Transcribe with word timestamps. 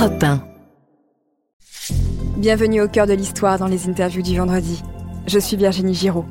Europe 0.00 0.22
1. 0.22 0.42
Bienvenue 2.38 2.80
au 2.80 2.88
cœur 2.88 3.06
de 3.06 3.12
l'histoire 3.12 3.58
dans 3.58 3.66
les 3.66 3.86
interviews 3.86 4.22
du 4.22 4.34
vendredi. 4.34 4.82
Je 5.26 5.38
suis 5.38 5.58
Virginie 5.58 5.92
Giraud. 5.92 6.24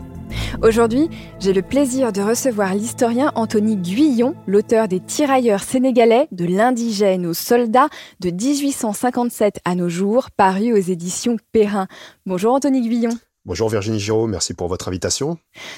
Aujourd'hui, 0.64 1.07
j'ai 1.39 1.54
le 1.54 1.62
plaisir 1.62 2.12
de 2.12 2.20
recevoir 2.20 2.74
l'historien 2.74 3.32
Anthony 3.36 3.78
Guyon, 3.78 4.34
l'auteur 4.47 4.88
des 4.88 5.00
Tirailleurs 5.00 5.62
sénégalais, 5.62 6.28
de 6.32 6.46
l'indigène 6.46 7.28
aux 7.28 7.36
soldats, 7.36 7.90
de 8.21 8.32
1857 8.32 9.59
à 9.66 9.75
nos 9.75 9.88
jours, 9.88 10.31
paru 10.31 10.73
aux 10.73 10.77
éditions 10.77 11.38
Perrin. 11.51 11.86
Bonjour 12.25 12.55
Anthony 12.55 12.81
Guyon. 12.81 13.20
Bonjour 13.45 13.70
Virginie 13.70 13.99
Giraud, 13.99 14.25
merci 14.25 14.55
pour 14.55 14.67
votre 14.67 14.88
invitation. 14.88 15.38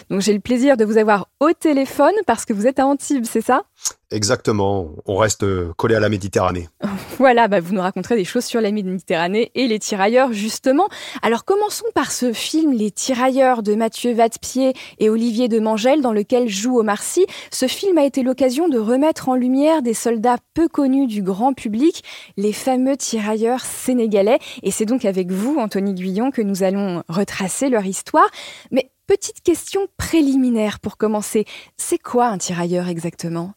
Donc 0.09 0.21
j'ai 0.21 0.33
le 0.33 0.39
plaisir 0.39 0.77
de 0.77 0.85
vous 0.85 0.97
avoir 0.97 1.27
au 1.41 1.51
téléphone 1.51 2.13
parce 2.25 2.45
que 2.45 2.53
vous 2.53 2.67
êtes 2.67 2.79
à 2.79 2.85
Antibes, 2.85 3.25
c'est 3.25 3.41
ça? 3.41 3.65
Exactement, 4.11 4.89
on 5.05 5.15
reste 5.15 5.43
euh, 5.43 5.71
collé 5.77 5.95
à 5.95 6.01
la 6.01 6.09
Méditerranée. 6.09 6.67
voilà, 7.17 7.47
bah 7.47 7.61
vous 7.61 7.73
nous 7.73 7.81
raconterez 7.81 8.17
des 8.17 8.25
choses 8.25 8.43
sur 8.43 8.59
la 8.59 8.69
Méditerranée 8.69 9.51
et 9.55 9.67
les 9.67 9.79
tirailleurs 9.79 10.33
justement. 10.33 10.89
Alors 11.21 11.45
commençons 11.45 11.85
par 11.95 12.11
ce 12.11 12.33
film 12.33 12.73
Les 12.73 12.91
tirailleurs 12.91 13.63
de 13.63 13.73
Mathieu 13.73 14.13
Vadepied 14.13 14.73
et 14.99 15.09
Olivier 15.09 15.47
de 15.47 15.61
Mangel 15.61 16.01
dans 16.01 16.11
lequel 16.11 16.49
joue 16.49 16.79
Omar 16.79 17.01
Sy. 17.01 17.25
Ce 17.51 17.67
film 17.67 17.97
a 17.97 18.03
été 18.03 18.21
l'occasion 18.21 18.67
de 18.67 18.77
remettre 18.77 19.29
en 19.29 19.35
lumière 19.35 19.81
des 19.81 19.93
soldats 19.93 20.37
peu 20.53 20.67
connus 20.67 21.07
du 21.07 21.23
grand 21.23 21.53
public, 21.53 22.03
les 22.35 22.51
fameux 22.51 22.97
tirailleurs 22.97 23.61
sénégalais. 23.61 24.39
Et 24.61 24.71
c'est 24.71 24.85
donc 24.85 25.05
avec 25.05 25.31
vous, 25.31 25.57
Anthony 25.57 25.93
Guyon, 25.93 26.31
que 26.31 26.41
nous 26.41 26.63
allons 26.63 27.01
retracer 27.07 27.69
leur 27.69 27.85
histoire. 27.85 28.27
Mais 28.71 28.91
petite 29.07 29.41
question 29.41 29.87
préliminaire 29.95 30.81
pour 30.81 30.97
commencer. 30.97 31.45
C'est 31.77 31.97
quoi 31.97 32.27
un 32.27 32.37
tirailleur 32.37 32.89
exactement? 32.89 33.53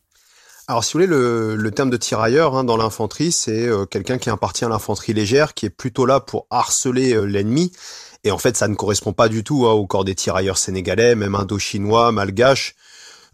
Alors, 0.66 0.82
si 0.82 0.94
vous 0.94 1.00
voulez, 1.00 1.06
le, 1.06 1.70
terme 1.72 1.90
de 1.90 1.98
tirailleur 1.98 2.56
hein, 2.56 2.64
dans 2.64 2.78
l'infanterie, 2.78 3.32
c'est 3.32 3.66
euh, 3.66 3.84
quelqu'un 3.84 4.16
qui 4.16 4.30
appartient 4.30 4.64
à 4.64 4.68
l'infanterie 4.70 5.12
légère, 5.12 5.52
qui 5.52 5.66
est 5.66 5.70
plutôt 5.70 6.06
là 6.06 6.20
pour 6.20 6.46
harceler 6.48 7.12
euh, 7.12 7.24
l'ennemi. 7.24 7.70
Et 8.24 8.30
en 8.30 8.38
fait, 8.38 8.56
ça 8.56 8.66
ne 8.66 8.74
correspond 8.74 9.12
pas 9.12 9.28
du 9.28 9.44
tout 9.44 9.66
hein, 9.66 9.72
au 9.72 9.86
corps 9.86 10.06
des 10.06 10.14
tirailleurs 10.14 10.56
sénégalais, 10.56 11.16
même 11.16 11.34
indo-chinois, 11.34 12.12
malgaches. 12.12 12.76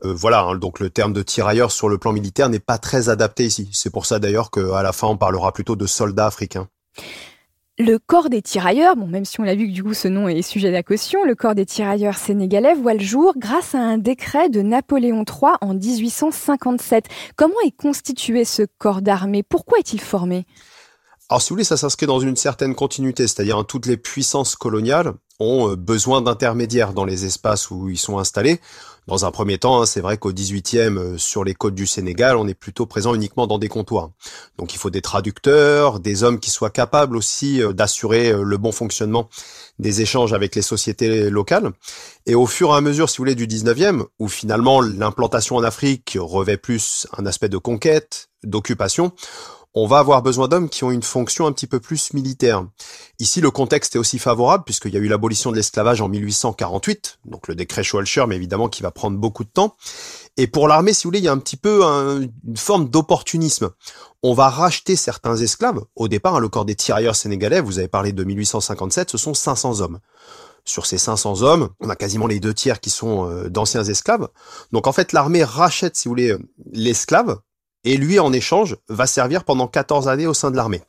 Euh, 0.05 0.12
voilà, 0.12 0.42
hein, 0.42 0.56
donc 0.56 0.81
le 0.81 0.91
terme 0.91 1.12
de 1.12 1.22
tirailleur 1.22 1.70
sur 1.70 1.89
le 1.89 1.98
plan 1.98 2.12
militaire 2.12 2.48
n'est 2.48 2.59
pas 2.59 2.78
très 2.78 3.09
adapté 3.09 3.44
ici. 3.44 3.69
C'est 3.72 3.91
pour 3.91 4.06
ça 4.06 4.19
d'ailleurs 4.19 4.50
qu'à 4.50 4.83
la 4.83 4.92
fin, 4.92 5.06
on 5.06 5.17
parlera 5.17 5.53
plutôt 5.53 5.77
de 5.77 5.87
soldats 5.87 6.27
africains. 6.27 6.69
Le 7.83 7.98
corps 7.98 8.28
des 8.28 8.42
tirailleurs, 8.42 8.95
bon, 8.95 9.06
même 9.06 9.25
si 9.25 9.41
on 9.41 9.42
l'a 9.42 9.55
vu 9.55 9.67
que 9.67 9.73
du 9.73 9.83
coup 9.83 9.95
ce 9.95 10.06
nom 10.06 10.28
est 10.28 10.42
sujet 10.42 10.70
d'accotion, 10.70 11.25
le 11.25 11.34
corps 11.34 11.55
des 11.55 11.64
tirailleurs 11.64 12.19
sénégalais 12.19 12.75
voit 12.75 12.92
le 12.92 13.00
jour 13.00 13.33
grâce 13.39 13.75
à 13.75 13.78
un 13.78 13.97
décret 13.97 14.50
de 14.50 14.61
Napoléon 14.61 15.25
III 15.27 15.53
en 15.62 15.72
1857. 15.72 17.06
Comment 17.37 17.55
est 17.64 17.75
constitué 17.75 18.45
ce 18.45 18.64
corps 18.77 19.00
d'armée? 19.00 19.42
Pourquoi 19.42 19.78
est-il 19.78 19.98
formé? 19.98 20.45
Alors, 21.31 21.41
si 21.41 21.48
vous 21.48 21.55
voulez, 21.55 21.64
ça 21.64 21.78
s'inscrit 21.78 22.05
dans 22.05 22.20
une 22.20 22.37
certaine 22.37 22.75
continuité, 22.75 23.27
c'est-à-dire 23.27 23.56
hein, 23.56 23.64
toutes 23.64 23.87
les 23.87 23.97
puissances 23.97 24.56
coloniales 24.56 25.15
ont 25.39 25.70
euh, 25.70 25.77
besoin 25.77 26.20
d'intermédiaires 26.20 26.92
dans 26.92 27.06
les 27.06 27.25
espaces 27.25 27.70
où 27.70 27.89
ils 27.89 27.97
sont 27.97 28.19
installés. 28.19 28.61
Dans 29.06 29.25
un 29.25 29.31
premier 29.31 29.59
temps, 29.59 29.81
hein, 29.81 29.87
c'est 29.87 30.01
vrai 30.01 30.19
qu'au 30.19 30.33
18e, 30.33 30.98
euh, 30.98 31.19
sur 31.19 31.45
les 31.45 31.55
côtes 31.55 31.75
du 31.75 31.87
Sénégal, 31.87 32.37
on 32.37 32.47
est 32.47 32.55
plutôt 32.55 32.87
présent 32.87 33.15
uniquement 33.15 33.47
dans 33.47 33.59
des 33.59 33.69
comptoirs. 33.69 34.11
Donc 34.59 34.75
il 34.75 34.79
faut 34.79 34.91
des 34.91 35.01
traducteurs, 35.01 36.01
des 36.01 36.23
hommes 36.23 36.39
qui 36.39 36.51
soient 36.51 36.70
capables 36.70 37.17
aussi 37.17 37.62
euh, 37.62 37.73
d'assurer 37.73 38.33
le 38.33 38.56
bon 38.56 38.73
fonctionnement 38.73 39.28
des 39.78 40.03
échanges 40.03 40.33
avec 40.33 40.55
les 40.55 40.62
sociétés 40.62 41.31
locales. 41.31 41.71
Et 42.27 42.34
au 42.34 42.47
fur 42.47 42.71
et 42.71 42.77
à 42.77 42.81
mesure, 42.81 43.09
si 43.09 43.17
vous 43.17 43.23
voulez, 43.23 43.34
du 43.34 43.47
19e, 43.47 44.05
où 44.19 44.28
finalement 44.28 44.81
l'implantation 44.81 45.56
en 45.56 45.62
Afrique 45.62 46.17
revêt 46.21 46.56
plus 46.56 47.06
un 47.17 47.27
aspect 47.27 47.48
de 47.48 47.59
conquête, 47.59 48.28
d'occupation, 48.45 49.12
on 49.74 49.86
va 49.86 49.98
avoir 49.98 50.22
besoin 50.22 50.48
d'hommes 50.48 50.68
qui 50.68 50.82
ont 50.84 50.90
une 50.90 51.02
fonction 51.02 51.46
un 51.46 51.52
petit 51.52 51.66
peu 51.66 51.78
plus 51.78 52.12
militaire. 52.12 52.66
Ici, 53.20 53.40
le 53.40 53.50
contexte 53.50 53.94
est 53.94 53.98
aussi 53.98 54.18
favorable 54.18 54.64
puisqu'il 54.64 54.92
y 54.92 54.96
a 54.96 55.00
eu 55.00 55.06
l'abolition 55.06 55.50
de 55.50 55.56
l'esclavage 55.56 56.00
en 56.00 56.08
1848, 56.08 57.18
donc 57.26 57.46
le 57.46 57.54
décret 57.54 57.84
Schwalcher, 57.84 58.25
mais 58.26 58.36
évidemment 58.36 58.69
qui 58.69 58.82
va 58.82 58.91
prendre 58.91 59.19
beaucoup 59.19 59.44
de 59.44 59.50
temps. 59.50 59.76
Et 60.36 60.47
pour 60.47 60.66
l'armée, 60.66 60.92
si 60.92 61.04
vous 61.04 61.09
voulez, 61.09 61.20
il 61.20 61.25
y 61.25 61.28
a 61.28 61.32
un 61.32 61.38
petit 61.38 61.56
peu 61.56 61.82
une 61.82 62.56
forme 62.56 62.88
d'opportunisme. 62.88 63.70
On 64.22 64.34
va 64.34 64.48
racheter 64.48 64.97
certains 64.97 65.36
esclaves. 65.36 65.84
Au 65.97 66.09
départ, 66.09 66.36
hein, 66.36 66.41
le 66.41 66.48
corps 66.48 66.64
des 66.64 66.75
tirailleurs 66.75 67.16
sénégalais, 67.16 67.60
vous 67.60 67.78
avez 67.78 67.88
parlé 67.88 68.12
de 68.12 68.25
1857, 68.25 69.10
ce 69.10 69.19
sont 69.19 69.34
500 69.34 69.80
hommes 69.80 70.00
sur 70.66 70.86
ces 70.86 70.98
500 70.98 71.42
hommes, 71.42 71.70
on 71.80 71.88
a 71.88 71.97
quasiment 71.97 72.26
les 72.26 72.38
deux 72.38 72.53
tiers 72.53 72.80
qui 72.80 72.91
sont 72.91 73.28
euh, 73.28 73.48
d'anciens 73.48 73.82
esclaves. 73.82 74.28
Donc 74.72 74.86
en 74.86 74.92
fait, 74.92 75.12
l'armée 75.12 75.42
rachète, 75.42 75.97
si 75.97 76.06
vous 76.06 76.12
voulez, 76.12 76.36
l'esclave 76.70 77.41
et 77.84 77.96
lui, 77.96 78.18
en 78.18 78.32
échange, 78.32 78.76
va 78.88 79.06
servir 79.06 79.44
pendant 79.44 79.66
14 79.66 80.08
années 80.08 80.26
au 80.26 80.34
sein 80.34 80.50
de 80.50 80.56
l'armée. 80.56 80.82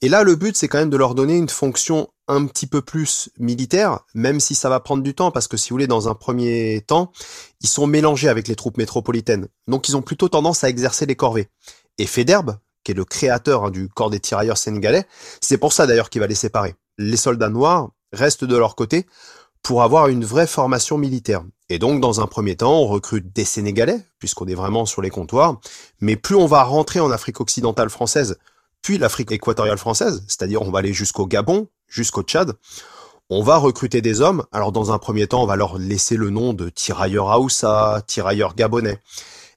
Et 0.00 0.08
là, 0.08 0.24
le 0.24 0.34
but, 0.34 0.56
c'est 0.56 0.68
quand 0.68 0.78
même 0.78 0.90
de 0.90 0.96
leur 0.96 1.14
donner 1.14 1.36
une 1.36 1.48
fonction 1.48 2.08
un 2.28 2.46
petit 2.46 2.66
peu 2.66 2.82
plus 2.82 3.30
militaire, 3.38 4.00
même 4.14 4.40
si 4.40 4.54
ça 4.54 4.68
va 4.68 4.80
prendre 4.80 5.02
du 5.02 5.14
temps, 5.14 5.30
parce 5.30 5.48
que 5.48 5.56
si 5.56 5.70
vous 5.70 5.74
voulez, 5.74 5.86
dans 5.86 6.08
un 6.08 6.14
premier 6.14 6.82
temps, 6.86 7.12
ils 7.60 7.68
sont 7.68 7.86
mélangés 7.86 8.28
avec 8.28 8.48
les 8.48 8.56
troupes 8.56 8.78
métropolitaines. 8.78 9.46
Donc, 9.68 9.88
ils 9.88 9.96
ont 9.96 10.02
plutôt 10.02 10.28
tendance 10.28 10.64
à 10.64 10.68
exercer 10.68 11.06
les 11.06 11.16
corvées. 11.16 11.48
Et 11.98 12.06
Federbe, 12.06 12.56
qui 12.84 12.92
est 12.92 12.96
le 12.96 13.04
créateur 13.04 13.66
hein, 13.66 13.70
du 13.70 13.88
corps 13.88 14.10
des 14.10 14.20
tirailleurs 14.20 14.58
sénégalais, 14.58 15.06
c'est 15.40 15.58
pour 15.58 15.72
ça 15.72 15.86
d'ailleurs 15.86 16.10
qu'il 16.10 16.20
va 16.20 16.26
les 16.26 16.34
séparer. 16.34 16.74
Les 16.98 17.16
soldats 17.16 17.48
noirs 17.48 17.90
restent 18.12 18.44
de 18.44 18.56
leur 18.56 18.74
côté 18.74 19.06
pour 19.62 19.82
avoir 19.82 20.08
une 20.08 20.24
vraie 20.24 20.46
formation 20.46 20.98
militaire. 20.98 21.44
Et 21.72 21.78
donc, 21.78 22.02
dans 22.02 22.20
un 22.20 22.26
premier 22.26 22.54
temps, 22.54 22.80
on 22.82 22.86
recrute 22.86 23.34
des 23.34 23.46
Sénégalais, 23.46 24.04
puisqu'on 24.18 24.46
est 24.46 24.54
vraiment 24.54 24.84
sur 24.84 25.00
les 25.00 25.08
comptoirs, 25.08 25.58
mais 26.02 26.16
plus 26.16 26.34
on 26.36 26.44
va 26.44 26.64
rentrer 26.64 27.00
en 27.00 27.10
Afrique 27.10 27.40
occidentale 27.40 27.88
française, 27.88 28.36
puis 28.82 28.98
l'Afrique 28.98 29.32
équatoriale 29.32 29.78
française, 29.78 30.22
c'est-à-dire 30.28 30.60
on 30.60 30.70
va 30.70 30.80
aller 30.80 30.92
jusqu'au 30.92 31.26
Gabon, 31.26 31.68
jusqu'au 31.88 32.24
Tchad, 32.24 32.52
on 33.30 33.42
va 33.42 33.56
recruter 33.56 34.02
des 34.02 34.20
hommes. 34.20 34.44
Alors, 34.52 34.70
dans 34.70 34.92
un 34.92 34.98
premier 34.98 35.26
temps, 35.26 35.42
on 35.42 35.46
va 35.46 35.56
leur 35.56 35.78
laisser 35.78 36.16
le 36.16 36.28
nom 36.28 36.52
de 36.52 36.68
tirailleurs 36.68 37.30
Haoussa, 37.30 38.02
tirailleurs 38.06 38.54
gabonais. 38.54 38.98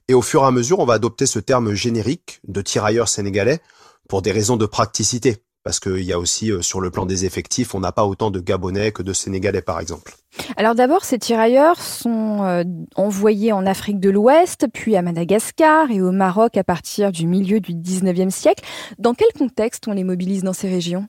Et 0.08 0.14
au 0.14 0.22
fur 0.22 0.42
et 0.42 0.46
à 0.46 0.50
mesure, 0.50 0.78
on 0.78 0.86
va 0.86 0.94
adopter 0.94 1.26
ce 1.26 1.38
terme 1.38 1.74
générique 1.74 2.40
de 2.48 2.62
tirailleurs 2.62 3.10
sénégalais 3.10 3.60
pour 4.08 4.22
des 4.22 4.32
raisons 4.32 4.56
de 4.56 4.64
praticité 4.64 5.42
parce 5.66 5.80
qu'il 5.80 6.04
y 6.04 6.12
a 6.12 6.18
aussi 6.20 6.52
euh, 6.52 6.62
sur 6.62 6.80
le 6.80 6.92
plan 6.92 7.06
des 7.06 7.24
effectifs, 7.24 7.74
on 7.74 7.80
n'a 7.80 7.90
pas 7.90 8.04
autant 8.04 8.30
de 8.30 8.38
Gabonais 8.38 8.92
que 8.92 9.02
de 9.02 9.12
Sénégalais 9.12 9.62
par 9.62 9.80
exemple. 9.80 10.14
Alors 10.56 10.74
d'abord, 10.74 11.04
ces 11.04 11.18
tirailleurs 11.18 11.80
sont 11.80 12.44
euh, 12.44 12.64
envoyés 12.94 13.52
en 13.52 13.66
Afrique 13.66 14.00
de 14.00 14.10
l'Ouest, 14.10 14.66
puis 14.72 14.96
à 14.96 15.02
Madagascar 15.02 15.90
et 15.90 16.00
au 16.00 16.12
Maroc 16.12 16.56
à 16.56 16.64
partir 16.64 17.12
du 17.12 17.26
milieu 17.26 17.60
du 17.60 17.72
19e 17.72 18.30
siècle. 18.30 18.64
Dans 18.98 19.14
quel 19.14 19.28
contexte 19.38 19.86
on 19.88 19.92
les 19.92 20.04
mobilise 20.04 20.42
dans 20.42 20.52
ces 20.52 20.68
régions? 20.68 21.06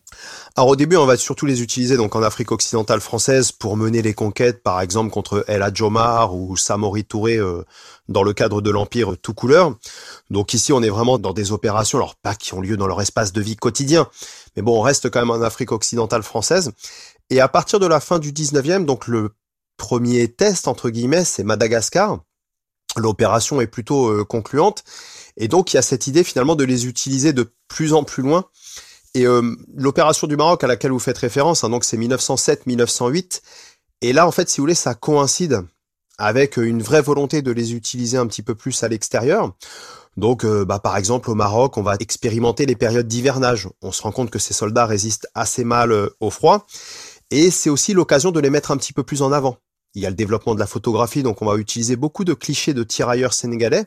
Alors 0.56 0.70
au 0.70 0.76
début, 0.76 0.98
on 0.98 1.06
va 1.06 1.18
surtout 1.18 1.46
les 1.46 1.62
utiliser 1.62 1.98
donc 1.98 2.16
en 2.16 2.24
Afrique 2.24 2.52
occidentale 2.52 3.02
française 3.02 3.52
pour 3.52 3.78
mener 3.78 4.02
les 4.02 4.14
conquêtes, 4.14 4.64
par 4.64 4.82
exemple 4.82 5.12
contre 5.12 5.46
El 5.48 5.62
Hadjomar 5.62 6.36
ou 6.36 6.58
Samori 6.58 7.06
Touré 7.06 7.38
euh, 7.38 7.64
dans 8.10 8.24
le 8.24 8.34
cadre 8.34 8.62
de 8.62 8.72
l'Empire 8.72 9.16
tout 9.22 9.34
couleur. 9.34 9.76
Donc 10.30 10.54
ici, 10.54 10.74
on 10.74 10.82
est 10.82 10.90
vraiment 10.90 11.18
dans 11.18 11.34
des 11.34 11.52
opérations, 11.52 11.98
alors 11.98 12.16
pas 12.16 12.36
qui 12.36 12.54
ont 12.54 12.62
lieu 12.62 12.78
dans 12.78 12.88
leur 12.88 13.02
espace 13.02 13.34
de 13.34 13.42
vie 13.42 13.56
quotidien, 13.56 14.08
mais 14.56 14.62
bon, 14.62 14.80
on 14.80 14.82
reste 14.82 15.10
quand 15.10 15.20
même 15.20 15.32
en 15.32 15.42
Afrique 15.42 15.72
occidentale 15.72 16.24
française. 16.24 16.72
Et 17.30 17.40
à 17.40 17.48
partir 17.48 17.80
de 17.80 17.88
la 17.88 18.00
fin 18.00 18.20
du 18.20 18.32
19e, 18.32 18.86
donc 18.86 19.08
le 19.08 19.32
premier 19.78 20.28
test, 20.28 20.68
entre 20.68 20.90
guillemets, 20.90 21.26
c'est 21.26 21.44
Madagascar. 21.44 22.20
L'opération 22.96 23.62
est 23.62 23.68
plutôt 23.68 24.08
euh, 24.08 24.24
concluante. 24.24 24.84
Et 25.36 25.48
donc, 25.48 25.74
il 25.74 25.76
y 25.76 25.80
a 25.80 25.84
cette 25.84 26.08
idée 26.08 26.24
finalement 26.24 26.56
de 26.56 26.64
les 26.64 26.88
utiliser 26.88 27.34
de 27.34 27.52
plus 27.68 27.94
en 27.94 28.04
plus 28.04 28.24
loin. 28.24 28.46
Et 29.14 29.26
euh, 29.26 29.56
l'opération 29.76 30.28
du 30.28 30.36
Maroc 30.36 30.64
à 30.64 30.68
laquelle 30.68 30.92
vous 30.92 31.00
faites 31.00 31.18
référence, 31.18 31.64
hein, 31.64 31.70
donc 31.70 31.84
c'est 31.84 31.98
1907-1908. 31.98 33.42
Et 34.02 34.14
là, 34.14 34.28
en 34.28 34.32
fait, 34.32 34.50
si 34.50 34.58
vous 34.58 34.64
voulez, 34.64 34.76
ça 34.76 34.94
coïncide 34.96 35.64
avec 36.18 36.58
une 36.58 36.82
vraie 36.82 37.02
volonté 37.02 37.42
de 37.42 37.52
les 37.52 37.74
utiliser 37.74 38.18
un 38.18 38.28
petit 38.28 38.42
peu 38.42 38.56
plus 38.56 38.84
à 38.84 38.88
l'extérieur. 38.88 39.54
Donc, 40.18 40.44
euh, 40.44 40.66
bah, 40.66 40.80
par 40.80 40.98
exemple, 40.98 41.30
au 41.30 41.36
Maroc, 41.36 41.78
on 41.78 41.84
va 41.84 41.96
expérimenter 42.00 42.66
les 42.66 42.76
périodes 42.76 43.08
d'hivernage. 43.08 43.70
On 43.84 43.92
se 43.92 44.02
rend 44.02 44.12
compte 44.12 44.32
que 44.32 44.40
ces 44.40 44.54
soldats 44.54 44.88
résistent 44.88 45.28
assez 45.36 45.64
mal 45.64 45.92
euh, 45.92 46.10
au 46.20 46.32
froid. 46.32 46.66
Et 47.32 47.52
c'est 47.52 47.70
aussi 47.70 47.94
l'occasion 47.94 48.32
de 48.32 48.40
les 48.40 48.50
mettre 48.50 48.72
un 48.72 48.78
petit 48.78 48.94
peu 48.94 49.04
plus 49.04 49.22
en 49.22 49.32
avant. 49.32 49.58
Il 49.96 50.02
y 50.02 50.06
a 50.06 50.10
le 50.10 50.16
développement 50.16 50.56
de 50.56 50.60
la 50.60 50.68
photographie, 50.68 51.24
donc 51.24 51.42
on 51.42 51.46
va 51.46 51.58
utiliser 51.58 51.96
beaucoup 51.96 52.24
de 52.24 52.34
clichés 52.34 52.74
de 52.74 52.84
tirailleurs 52.84 53.34
sénégalais, 53.34 53.86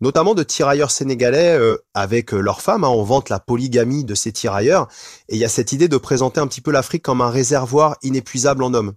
notamment 0.00 0.34
de 0.34 0.42
tirailleurs 0.42 0.90
sénégalais 0.90 1.56
euh, 1.58 1.76
avec 1.94 2.32
leurs 2.32 2.60
femmes. 2.60 2.84
Hein. 2.84 2.88
On 2.88 3.02
vante 3.02 3.30
la 3.30 3.40
polygamie 3.40 4.04
de 4.04 4.14
ces 4.14 4.32
tirailleurs. 4.32 4.88
Et 5.28 5.36
il 5.36 5.38
y 5.38 5.44
a 5.44 5.48
cette 5.48 5.72
idée 5.72 5.88
de 5.88 5.96
présenter 5.96 6.40
un 6.40 6.46
petit 6.46 6.60
peu 6.60 6.70
l'Afrique 6.70 7.02
comme 7.02 7.20
un 7.20 7.30
réservoir 7.30 7.96
inépuisable 8.02 8.62
en 8.62 8.74
hommes. 8.74 8.92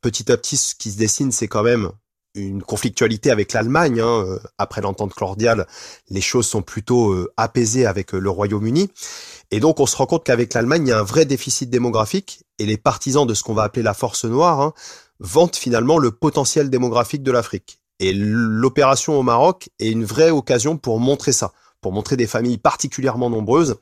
Petit 0.00 0.32
à 0.32 0.36
petit, 0.36 0.56
ce 0.56 0.74
qui 0.74 0.90
se 0.90 0.98
dessine, 0.98 1.30
c'est 1.30 1.48
quand 1.48 1.62
même 1.62 1.92
une 2.34 2.62
conflictualité 2.62 3.30
avec 3.30 3.52
l'Allemagne. 3.52 4.00
Hein. 4.00 4.24
Euh, 4.26 4.38
après 4.58 4.80
l'entente 4.80 5.14
cordiale, 5.14 5.66
les 6.08 6.20
choses 6.20 6.46
sont 6.46 6.62
plutôt 6.62 7.12
euh, 7.12 7.32
apaisées 7.36 7.86
avec 7.86 8.14
euh, 8.14 8.18
le 8.18 8.30
Royaume-Uni. 8.30 8.90
Et 9.50 9.60
donc 9.60 9.80
on 9.80 9.86
se 9.86 9.96
rend 9.96 10.06
compte 10.06 10.24
qu'avec 10.24 10.54
l'Allemagne, 10.54 10.86
il 10.86 10.90
y 10.90 10.92
a 10.92 10.98
un 10.98 11.04
vrai 11.04 11.24
déficit 11.24 11.70
démographique. 11.70 12.44
Et 12.58 12.66
les 12.66 12.76
partisans 12.76 13.26
de 13.26 13.34
ce 13.34 13.42
qu'on 13.42 13.54
va 13.54 13.64
appeler 13.64 13.82
la 13.82 13.94
force 13.94 14.24
noire 14.24 14.60
hein, 14.60 14.74
vantent 15.18 15.56
finalement 15.56 15.98
le 15.98 16.10
potentiel 16.10 16.70
démographique 16.70 17.22
de 17.22 17.32
l'Afrique. 17.32 17.80
Et 17.98 18.12
l'opération 18.14 19.18
au 19.18 19.22
Maroc 19.22 19.68
est 19.78 19.90
une 19.90 20.04
vraie 20.04 20.30
occasion 20.30 20.78
pour 20.78 20.98
montrer 21.00 21.32
ça, 21.32 21.52
pour 21.80 21.92
montrer 21.92 22.16
des 22.16 22.26
familles 22.26 22.58
particulièrement 22.58 23.28
nombreuses, 23.28 23.76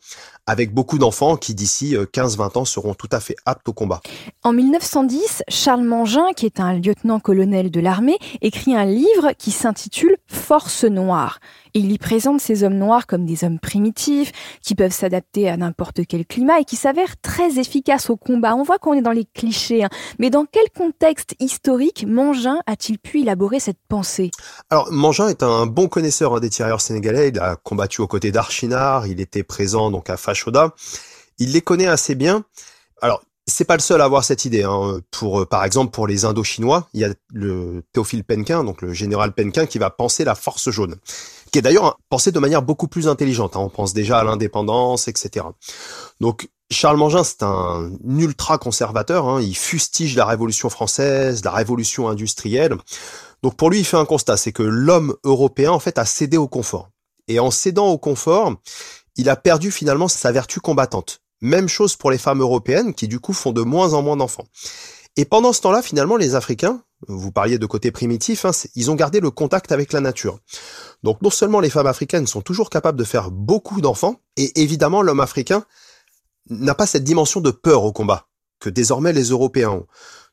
avec 0.48 0.72
beaucoup 0.72 0.98
d'enfants 0.98 1.36
qui 1.36 1.54
d'ici 1.54 1.94
15-20 1.94 2.58
ans 2.58 2.64
seront 2.64 2.94
tout 2.94 3.08
à 3.12 3.20
fait 3.20 3.36
aptes 3.44 3.68
au 3.68 3.74
combat. 3.74 4.00
En 4.42 4.52
1910, 4.54 5.42
Charles 5.48 5.84
Mangin, 5.84 6.32
qui 6.34 6.46
est 6.46 6.58
un 6.58 6.72
lieutenant-colonel 6.72 7.70
de 7.70 7.80
l'armée, 7.80 8.18
écrit 8.40 8.74
un 8.74 8.86
livre 8.86 9.32
qui 9.36 9.50
s'intitule 9.50 10.16
Force 10.26 10.84
noire. 10.84 11.38
Il 11.74 11.92
y 11.92 11.98
présente 11.98 12.40
ces 12.40 12.64
hommes 12.64 12.78
noirs 12.78 13.06
comme 13.06 13.26
des 13.26 13.44
hommes 13.44 13.58
primitifs, 13.58 14.32
qui 14.62 14.74
peuvent 14.74 14.92
s'adapter 14.92 15.48
à 15.48 15.56
n'importe 15.56 16.00
quel 16.08 16.24
climat 16.26 16.60
et 16.60 16.64
qui 16.64 16.76
s'avèrent 16.76 17.20
très 17.20 17.58
efficaces 17.58 18.08
au 18.08 18.16
combat. 18.16 18.56
On 18.56 18.62
voit 18.62 18.78
qu'on 18.78 18.94
est 18.94 19.02
dans 19.02 19.12
les 19.12 19.26
clichés, 19.26 19.84
hein. 19.84 19.90
mais 20.18 20.30
dans 20.30 20.46
quel 20.50 20.64
contexte 20.76 21.34
historique 21.40 22.06
Mangin 22.08 22.58
a-t-il 22.66 22.98
pu 22.98 23.20
élaborer 23.20 23.60
cette 23.60 23.78
pensée? 23.88 24.30
Alors, 24.70 24.90
Mangin 24.90 25.28
est 25.28 25.42
un 25.42 25.66
bon 25.66 25.88
connaisseur 25.88 26.34
hein, 26.34 26.40
des 26.40 26.48
tirailleurs 26.50 26.80
sénégalais. 26.80 27.28
Il 27.28 27.38
a 27.38 27.56
combattu 27.56 28.00
aux 28.00 28.06
côtés 28.06 28.32
d'Archinard, 28.32 29.06
il 29.06 29.20
était 29.20 29.42
présent 29.42 29.90
donc 29.90 30.08
à 30.08 30.16
Fachoda. 30.38 30.74
Il 31.38 31.52
les 31.52 31.60
connaît 31.60 31.86
assez 31.86 32.14
bien. 32.14 32.44
Alors, 33.00 33.22
c'est 33.46 33.64
pas 33.64 33.76
le 33.76 33.80
seul 33.80 34.00
à 34.00 34.04
avoir 34.04 34.24
cette 34.24 34.44
idée. 34.44 34.62
Hein. 34.62 35.00
Pour, 35.10 35.40
euh, 35.40 35.46
par 35.46 35.64
exemple, 35.64 35.90
pour 35.90 36.06
les 36.06 36.24
Indo-Chinois, 36.24 36.88
il 36.94 37.00
y 37.00 37.04
a 37.04 37.14
le 37.32 37.82
Théophile 37.92 38.24
Penquin, 38.24 38.62
donc 38.62 38.82
le 38.82 38.92
général 38.92 39.32
Penquin, 39.32 39.66
qui 39.66 39.78
va 39.78 39.90
penser 39.90 40.24
la 40.24 40.34
force 40.34 40.70
jaune, 40.70 40.96
qui 41.50 41.58
est 41.58 41.62
d'ailleurs 41.62 41.98
pensé 42.08 42.30
de 42.30 42.38
manière 42.38 42.62
beaucoup 42.62 42.88
plus 42.88 43.08
intelligente. 43.08 43.56
Hein. 43.56 43.60
On 43.60 43.70
pense 43.70 43.94
déjà 43.94 44.18
à 44.18 44.24
l'indépendance, 44.24 45.08
etc. 45.08 45.46
Donc 46.20 46.48
Charles 46.70 46.98
Mangin, 46.98 47.24
c'est 47.24 47.42
un 47.42 47.90
ultra 48.06 48.58
conservateur. 48.58 49.26
Hein. 49.26 49.40
Il 49.40 49.56
fustige 49.56 50.14
la 50.14 50.26
Révolution 50.26 50.68
française, 50.68 51.42
la 51.44 51.52
Révolution 51.52 52.08
industrielle. 52.08 52.76
Donc 53.42 53.56
pour 53.56 53.70
lui, 53.70 53.78
il 53.78 53.84
fait 53.84 53.96
un 53.96 54.04
constat, 54.04 54.36
c'est 54.36 54.52
que 54.52 54.62
l'homme 54.62 55.14
européen 55.24 55.70
en 55.70 55.78
fait 55.78 55.98
a 55.98 56.04
cédé 56.04 56.36
au 56.36 56.48
confort. 56.48 56.90
Et 57.28 57.40
en 57.40 57.50
cédant 57.50 57.88
au 57.88 57.98
confort, 57.98 58.54
il 59.18 59.28
a 59.28 59.36
perdu 59.36 59.70
finalement 59.70 60.08
sa 60.08 60.32
vertu 60.32 60.60
combattante. 60.60 61.20
Même 61.40 61.68
chose 61.68 61.96
pour 61.96 62.10
les 62.10 62.18
femmes 62.18 62.40
européennes 62.40 62.94
qui 62.94 63.06
du 63.08 63.20
coup 63.20 63.32
font 63.32 63.52
de 63.52 63.62
moins 63.62 63.92
en 63.92 64.02
moins 64.02 64.16
d'enfants. 64.16 64.46
Et 65.16 65.24
pendant 65.24 65.52
ce 65.52 65.60
temps-là, 65.60 65.82
finalement, 65.82 66.16
les 66.16 66.36
Africains, 66.36 66.82
vous 67.06 67.32
parliez 67.32 67.58
de 67.58 67.66
côté 67.66 67.90
primitif, 67.90 68.44
hein, 68.44 68.52
ils 68.74 68.90
ont 68.90 68.94
gardé 68.94 69.20
le 69.20 69.30
contact 69.30 69.72
avec 69.72 69.92
la 69.92 70.00
nature. 70.00 70.38
Donc 71.02 71.22
non 71.22 71.30
seulement 71.30 71.60
les 71.60 71.70
femmes 71.70 71.86
africaines 71.86 72.26
sont 72.26 72.40
toujours 72.40 72.70
capables 72.70 72.98
de 72.98 73.04
faire 73.04 73.30
beaucoup 73.30 73.80
d'enfants, 73.80 74.20
et 74.36 74.60
évidemment 74.60 75.02
l'homme 75.02 75.20
africain 75.20 75.64
n'a 76.50 76.74
pas 76.74 76.86
cette 76.86 77.04
dimension 77.04 77.40
de 77.40 77.50
peur 77.50 77.84
au 77.84 77.92
combat 77.92 78.28
que 78.60 78.70
désormais 78.70 79.12
les 79.12 79.30
Européens 79.30 79.70
ont. 79.70 79.86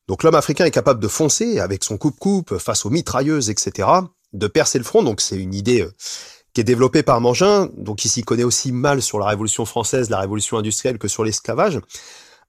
Donc 0.07 0.23
l'homme 0.23 0.35
africain 0.35 0.65
est 0.65 0.71
capable 0.71 0.99
de 0.99 1.07
foncer 1.07 1.59
avec 1.59 1.83
son 1.83 1.97
coupe-coupe 1.97 2.57
face 2.57 2.85
aux 2.85 2.89
mitrailleuses, 2.89 3.49
etc., 3.49 3.87
de 4.33 4.47
percer 4.47 4.77
le 4.77 4.83
front. 4.83 5.03
Donc 5.03 5.21
c'est 5.21 5.37
une 5.37 5.53
idée 5.53 5.81
euh, 5.81 5.93
qui 6.55 6.61
est 6.61 6.63
développé 6.63 7.03
par 7.03 7.19
Mangin, 7.19 7.69
donc 7.75 8.05
il 8.05 8.09
s'y 8.09 8.23
connaît 8.23 8.45
aussi 8.45 8.71
mal 8.71 9.01
sur 9.01 9.19
la 9.19 9.27
Révolution 9.27 9.65
française, 9.65 10.09
la 10.09 10.21
Révolution 10.21 10.57
industrielle 10.57 10.97
que 10.97 11.09
sur 11.09 11.25
l'esclavage. 11.25 11.81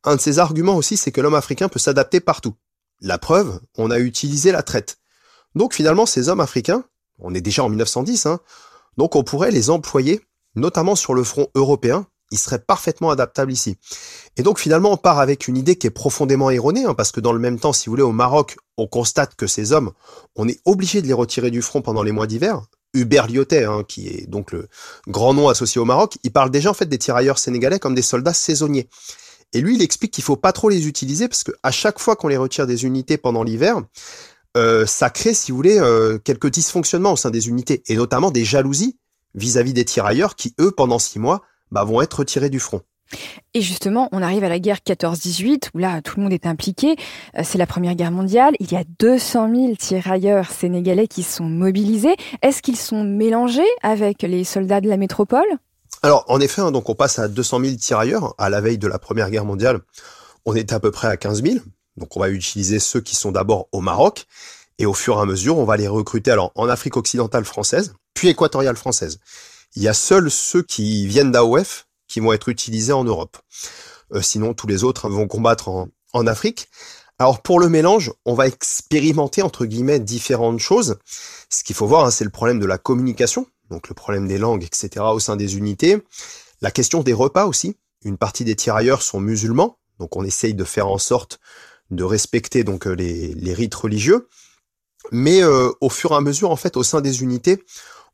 Un 0.05 0.15
de 0.15 0.21
ses 0.21 0.39
arguments 0.39 0.77
aussi, 0.77 0.97
c'est 0.97 1.11
que 1.11 1.21
l'homme 1.21 1.35
africain 1.35 1.69
peut 1.69 1.81
s'adapter 1.81 2.21
partout. 2.21 2.55
La 3.01 3.19
preuve, 3.19 3.59
on 3.77 3.91
a 3.91 3.99
utilisé 3.99 4.53
la 4.53 4.63
traite. 4.63 4.99
Donc 5.57 5.75
finalement, 5.75 6.07
ces 6.07 6.29
hommes 6.29 6.41
africains, 6.41 6.85
on 7.19 7.35
est 7.35 7.41
déjà 7.41 7.65
en 7.65 7.69
1910, 7.69 8.27
hein, 8.27 8.39
donc 8.97 9.17
on 9.17 9.25
pourrait 9.25 9.51
les 9.51 9.71
employer, 9.71 10.21
notamment 10.55 10.95
sur 10.95 11.13
le 11.13 11.25
front 11.25 11.49
européen, 11.57 12.07
ils 12.31 12.39
seraient 12.39 12.61
parfaitement 12.61 13.11
adaptables 13.11 13.51
ici. 13.51 13.77
Et 14.37 14.45
donc 14.45 14.61
finalement, 14.61 14.93
on 14.93 14.97
part 14.97 15.19
avec 15.19 15.49
une 15.49 15.57
idée 15.57 15.75
qui 15.75 15.89
est 15.89 15.91
profondément 15.91 16.51
erronée, 16.51 16.85
hein, 16.85 16.95
parce 16.95 17.11
que 17.11 17.21
dans 17.21 17.33
le 17.33 17.41
même 17.41 17.59
temps, 17.59 17.73
si 17.73 17.87
vous 17.87 17.93
voulez, 17.93 18.03
au 18.05 18.13
Maroc, 18.13 18.57
on 18.77 18.87
constate 18.87 19.35
que 19.35 19.49
ces 19.49 19.73
hommes, 19.73 19.91
on 20.37 20.47
est 20.47 20.61
obligé 20.65 21.03
de 21.03 21.09
les 21.09 21.13
retirer 21.13 21.51
du 21.51 21.61
front 21.61 21.83
pendant 21.83 22.05
les 22.05 22.13
mois 22.13 22.29
d'hiver, 22.29 22.63
Hubert 22.97 23.29
Lyotet, 23.29 23.65
hein, 23.65 23.85
qui 23.87 24.09
est 24.09 24.27
donc 24.27 24.53
le 24.53 24.69
grand 25.07 25.35
nom 25.35 25.49
associé 25.49 25.81
au 25.81 25.85
Maroc, 25.85 26.19
il 26.23 26.33
parle 26.33 26.51
déjà 26.51 26.71
en 26.71 26.75
fait 26.75 26.87
des 26.87 26.99
tirailleurs 26.99 27.39
sénégalais 27.39 27.79
comme 27.79 27.95
des 27.95 28.03
soldats 28.03 28.35
saisonniers. 28.35 28.89
Et 29.53 29.61
lui, 29.61 29.77
il 29.77 29.83
explique 29.83 30.13
qu'il 30.13 30.25
faut 30.25 30.37
pas 30.37 30.53
trop 30.53 30.69
les 30.69 30.87
utiliser 30.89 31.29
parce 31.29 31.45
que 31.45 31.53
à 31.63 31.71
chaque 31.71 31.99
fois 31.99 32.17
qu'on 32.17 32.29
les 32.29 32.37
retire 32.37 32.67
des 32.67 32.85
unités 32.85 33.17
pendant 33.17 33.43
l'hiver, 33.43 33.81
euh, 34.57 34.87
ça 34.87 35.11
crée, 35.11 35.35
si 35.35 35.53
vous 35.53 35.57
voulez, 35.57 35.79
euh, 35.79 36.19
quelques 36.19 36.51
dysfonctionnements 36.51 37.13
au 37.13 37.17
sein 37.17 37.31
des 37.31 37.49
unités 37.49 37.83
et 37.87 37.97
notamment 37.97 38.31
des 38.31 38.45
jalousies 38.45 38.99
vis-à-vis 39.35 39.75
des 39.75 39.85
tirailleurs 39.85 40.35
qui, 40.35 40.55
eux, 40.61 40.71
pendant 40.71 40.99
six 40.99 41.19
mois, 41.19 41.43
bah, 41.71 41.85
vont 41.85 42.01
être 42.01 42.21
retirés 42.21 42.51
du 42.51 42.61
front. 42.61 42.83
Et 43.55 43.61
justement, 43.61 44.09
on 44.13 44.23
arrive 44.23 44.45
à 44.45 44.49
la 44.49 44.59
guerre 44.59 44.79
14-18, 44.87 45.71
où 45.75 45.79
là, 45.79 46.03
tout 46.03 46.15
le 46.17 46.25
monde 46.25 46.33
est 46.33 46.47
impliqué. 46.47 46.97
Euh, 47.37 47.43
c'est 47.45 47.59
la 47.59 47.67
Première 47.67 47.95
Guerre 47.95 48.11
mondiale. 48.11 48.55
Il 48.61 48.71
y 48.71 48.77
a 48.77 48.85
200 48.99 49.55
000 49.55 49.77
tirailleurs 49.77 50.51
sénégalais 50.51 51.07
qui 51.09 51.23
sont 51.23 51.45
mobilisés. 51.45 52.17
Est-ce 52.43 52.63
qu'ils 52.63 52.77
sont 52.77 53.05
mélangés 53.05 53.63
avec 53.83 54.23
les 54.23 54.45
soldats 54.45 54.81
de 54.81 54.89
la 54.89 54.97
métropole? 54.97 55.47
Alors, 56.03 56.25
en 56.29 56.41
effet, 56.41 56.61
hein, 56.61 56.71
donc 56.71 56.89
on 56.89 56.95
passe 56.95 57.19
à 57.19 57.29
200 57.29 57.61
000 57.61 57.77
tirailleurs. 57.77 58.35
À 58.39 58.51
la 58.51 58.61
veille 58.61 58.79
de 58.79 58.89
la 58.89 58.99
Première 58.99 59.31
Guerre 59.31 59.45
mondiale, 59.45 59.81
on 60.45 60.55
est 60.55 60.73
à 60.73 60.81
peu 60.81 60.91
près 60.91 61.09
à 61.09 61.17
15 61.17 61.43
000. 61.43 61.57
Donc, 61.97 62.17
on 62.17 62.21
va 62.21 62.29
utiliser 62.29 62.79
ceux 62.79 63.01
qui 63.01 63.17
sont 63.17 63.33
d'abord 63.33 63.69
au 63.73 63.81
Maroc. 63.81 64.27
Et 64.79 64.85
au 64.85 64.93
fur 64.93 65.17
et 65.19 65.23
à 65.23 65.25
mesure, 65.25 65.57
on 65.57 65.65
va 65.65 65.77
les 65.77 65.89
recruter 65.89 66.37
en 66.55 66.69
Afrique 66.69 66.99
occidentale 66.99 67.47
française, 67.47 67.95
puis 68.13 68.29
équatoriale 68.29 68.77
française. 68.77 69.21
Il 69.75 69.83
y 69.83 69.89
a 69.89 69.95
seuls 69.95 70.31
ceux 70.31 70.63
qui 70.63 71.07
viennent 71.07 71.33
d'AOF, 71.33 71.86
qui 72.17 72.21
vont 72.21 72.33
être 72.33 72.49
utilisés 72.49 72.95
en 72.95 73.05
Europe. 73.05 73.37
Euh, 74.15 74.23
sinon, 74.23 74.55
tous 74.55 74.67
les 74.67 74.85
autres 74.85 75.11
vont 75.11 75.29
combattre 75.29 75.69
en, 75.69 76.27
Afrique. 76.27 76.71
Alors 77.19 77.43
pour 77.43 77.61
le 77.61 77.69
mélange, 77.69 78.11
on 78.25 78.33
va 78.33 78.47
expérimenter 78.47 79.43
entre 79.43 79.67
guillemets 79.67 80.01
différentes 80.01 80.61
choses. 80.61 80.97
Ce 81.51 81.63
qu'il 81.63 81.77
faut 81.77 81.87
voir, 81.87 82.07
hein, 82.07 82.11
c'est 82.11 82.25
le 82.25 82.31
problème 82.31 82.59
de 82.59 82.65
la 82.65 82.79
communication, 82.79 83.47
donc 83.69 83.91
le 83.91 83.95
problème 83.95 84.27
des 84.27 84.39
langues, 84.39 84.65
etc. 84.65 85.05
au 85.13 85.21
sein 85.21 85.37
des 85.37 85.59
unités. 85.59 86.03
La 86.63 86.71
question 86.71 87.03
des 87.03 87.13
repas 87.13 87.45
aussi. 87.45 87.77
Une 88.03 88.17
partie 88.17 88.45
des 88.45 88.57
tirailleurs 88.57 89.03
sont 89.03 89.21
musulmans, 89.21 89.79
donc 89.99 90.17
on 90.17 90.25
essaye 90.25 90.55
de 90.55 90.65
faire 90.65 90.89
en 90.89 90.97
sorte 90.97 91.39
de 91.91 92.03
respecter 92.03 92.65
donc 92.65 92.87
euh, 92.87 92.93
les, 92.93 93.35
les 93.35 93.53
rites 93.53 93.75
religieux. 93.75 94.27
Mais 95.13 95.43
euh, 95.43 95.71
au 95.83 95.91
fur 95.91 96.13
et 96.13 96.15
à 96.15 96.23
mesure, 96.23 96.51
en 96.51 96.57
fait, 96.57 96.79
au 96.79 96.83
sein 96.83 97.03
des 97.03 97.23
unités, 97.23 97.63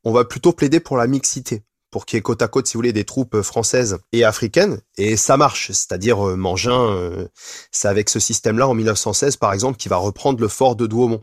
on 0.02 0.10
va 0.10 0.24
plutôt 0.24 0.52
plaider 0.52 0.80
pour 0.80 0.96
la 0.96 1.06
mixité 1.06 1.62
pour 1.92 2.06
qu'il 2.06 2.16
y 2.16 2.18
ait 2.18 2.22
côte 2.22 2.42
à 2.42 2.48
côte, 2.48 2.66
si 2.66 2.72
vous 2.72 2.78
voulez, 2.78 2.94
des 2.94 3.04
troupes 3.04 3.36
euh, 3.36 3.42
françaises 3.42 3.98
et 4.12 4.24
africaines. 4.24 4.80
Et 4.96 5.16
ça 5.16 5.36
marche. 5.36 5.70
C'est-à-dire, 5.70 6.26
euh, 6.26 6.36
Mangin, 6.36 6.90
euh, 6.90 7.28
c'est 7.70 7.86
avec 7.86 8.08
ce 8.08 8.18
système-là, 8.18 8.66
en 8.66 8.74
1916, 8.74 9.36
par 9.36 9.52
exemple, 9.52 9.76
qui 9.76 9.88
va 9.88 9.98
reprendre 9.98 10.40
le 10.40 10.48
fort 10.48 10.74
de 10.74 10.86
Douaumont. 10.86 11.22